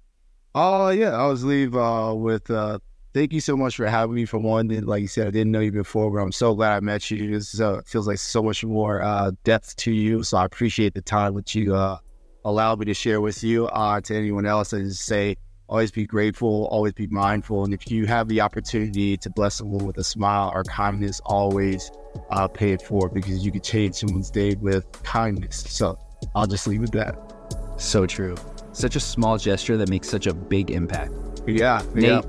Oh 0.56 0.88
yeah, 0.88 1.10
I 1.10 1.26
was 1.26 1.44
leave 1.44 1.76
uh, 1.76 2.12
with 2.16 2.50
uh, 2.50 2.80
thank 3.14 3.33
you 3.33 3.40
so 3.40 3.57
much 3.57 3.77
for 3.77 3.87
having 3.87 4.14
me. 4.14 4.25
For 4.25 4.38
one, 4.38 4.71
And 4.71 4.87
like 4.87 5.03
you 5.03 5.09
said, 5.09 5.27
I 5.27 5.31
didn't 5.31 5.53
know 5.53 5.61
you 5.61 5.73
before, 5.73 6.11
but 6.11 6.18
I'm 6.18 6.33
so 6.33 6.55
glad 6.55 6.77
I 6.77 6.81
met 6.81 7.11
you. 7.11 7.33
This 7.33 7.61
uh, 7.61 7.81
feels 7.87 8.07
like 8.07 8.18
so 8.18 8.42
much 8.42 8.64
more 8.64 9.03
uh, 9.03 9.33
depth 9.44 9.77
to 9.77 9.92
you. 9.92 10.23
So 10.23 10.38
I 10.38 10.44
appreciate 10.44 10.94
the 10.94 11.03
time 11.03 11.35
that 11.35 11.55
you 11.55 11.75
uh, 11.75 11.99
allowed 12.44 12.81
me 12.81 12.87
to 12.87 12.94
share 12.94 13.21
with 13.21 13.42
you. 13.42 13.66
Uh, 13.66 14.01
to 14.01 14.16
anyone 14.16 14.47
else, 14.47 14.73
I 14.73 14.81
just 14.81 15.05
say 15.05 15.37
always 15.68 15.90
be 15.90 16.07
grateful, 16.07 16.66
always 16.71 16.94
be 16.94 17.07
mindful, 17.09 17.64
and 17.64 17.75
if 17.75 17.90
you 17.90 18.07
have 18.07 18.29
the 18.29 18.40
opportunity 18.40 19.16
to 19.18 19.31
bless 19.31 19.57
someone 19.57 19.85
with 19.87 19.99
a 19.99 20.05
smile 20.05 20.51
or 20.55 20.64
kindness, 20.64 21.21
always 21.27 21.90
uh, 22.31 22.49
pay 22.49 22.73
it 22.73 22.83
forward 22.83 23.12
because 23.12 23.44
you 23.44 23.53
can 23.53 23.61
change 23.61 23.97
someone's 23.97 24.31
day 24.31 24.55
with 24.55 24.90
kindness. 25.03 25.64
So 25.68 25.99
I'll 26.35 26.47
just 26.47 26.66
leave 26.66 26.83
it 26.83 26.94
at 26.94 27.16
that. 27.16 27.81
So 27.81 28.07
true. 28.07 28.35
Such 28.73 28.97
a 28.97 29.01
small 29.01 29.38
gesture 29.38 29.77
that 29.77 29.88
makes 29.88 30.09
such 30.09 30.27
a 30.27 30.35
big 30.35 30.71
impact. 30.71 31.12
Yeah, 31.47 31.83
Nate, 31.94 32.05
yeah. 32.05 32.21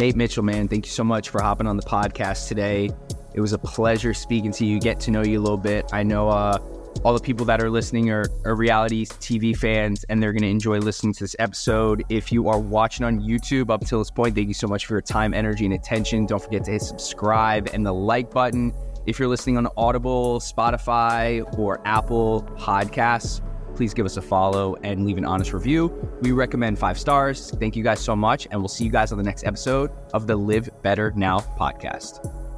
Nate 0.00 0.16
Mitchell, 0.16 0.42
man, 0.42 0.66
thank 0.66 0.86
you 0.86 0.90
so 0.90 1.04
much 1.04 1.28
for 1.28 1.42
hopping 1.42 1.66
on 1.66 1.76
the 1.76 1.82
podcast 1.82 2.48
today. 2.48 2.88
It 3.34 3.40
was 3.42 3.52
a 3.52 3.58
pleasure 3.58 4.14
speaking 4.14 4.50
to 4.52 4.64
you, 4.64 4.80
get 4.80 4.98
to 5.00 5.10
know 5.10 5.22
you 5.22 5.38
a 5.38 5.42
little 5.42 5.58
bit. 5.58 5.90
I 5.92 6.02
know 6.04 6.30
uh, 6.30 6.56
all 7.04 7.12
the 7.12 7.20
people 7.20 7.44
that 7.44 7.62
are 7.62 7.68
listening 7.68 8.08
are, 8.08 8.24
are 8.46 8.54
reality 8.54 9.04
TV 9.04 9.54
fans, 9.54 10.06
and 10.08 10.22
they're 10.22 10.32
going 10.32 10.40
to 10.40 10.48
enjoy 10.48 10.78
listening 10.78 11.12
to 11.12 11.24
this 11.24 11.36
episode. 11.38 12.02
If 12.08 12.32
you 12.32 12.48
are 12.48 12.58
watching 12.58 13.04
on 13.04 13.20
YouTube 13.20 13.68
up 13.68 13.84
till 13.84 13.98
this 13.98 14.10
point, 14.10 14.34
thank 14.34 14.48
you 14.48 14.54
so 14.54 14.66
much 14.66 14.86
for 14.86 14.94
your 14.94 15.02
time, 15.02 15.34
energy, 15.34 15.66
and 15.66 15.74
attention. 15.74 16.24
Don't 16.24 16.42
forget 16.42 16.64
to 16.64 16.70
hit 16.70 16.80
subscribe 16.80 17.68
and 17.74 17.84
the 17.84 17.92
like 17.92 18.30
button. 18.30 18.72
If 19.04 19.18
you're 19.18 19.28
listening 19.28 19.58
on 19.58 19.68
Audible, 19.76 20.40
Spotify, 20.40 21.58
or 21.58 21.86
Apple 21.86 22.48
Podcasts, 22.58 23.42
please 23.80 23.94
give 23.94 24.04
us 24.04 24.18
a 24.18 24.22
follow 24.22 24.76
and 24.82 25.06
leave 25.06 25.16
an 25.16 25.24
honest 25.24 25.54
review. 25.54 25.86
We 26.20 26.32
recommend 26.32 26.78
five 26.78 27.00
stars. 27.00 27.50
Thank 27.52 27.76
you 27.76 27.82
guys 27.82 27.98
so 27.98 28.14
much, 28.14 28.46
and 28.50 28.60
we'll 28.60 28.68
see 28.68 28.84
you 28.84 28.90
guys 28.90 29.10
on 29.10 29.16
the 29.16 29.24
next 29.24 29.42
episode 29.44 29.90
of 30.12 30.26
the 30.26 30.36
Live 30.36 30.68
Better 30.82 31.14
Now 31.16 31.38
podcast. 31.38 32.49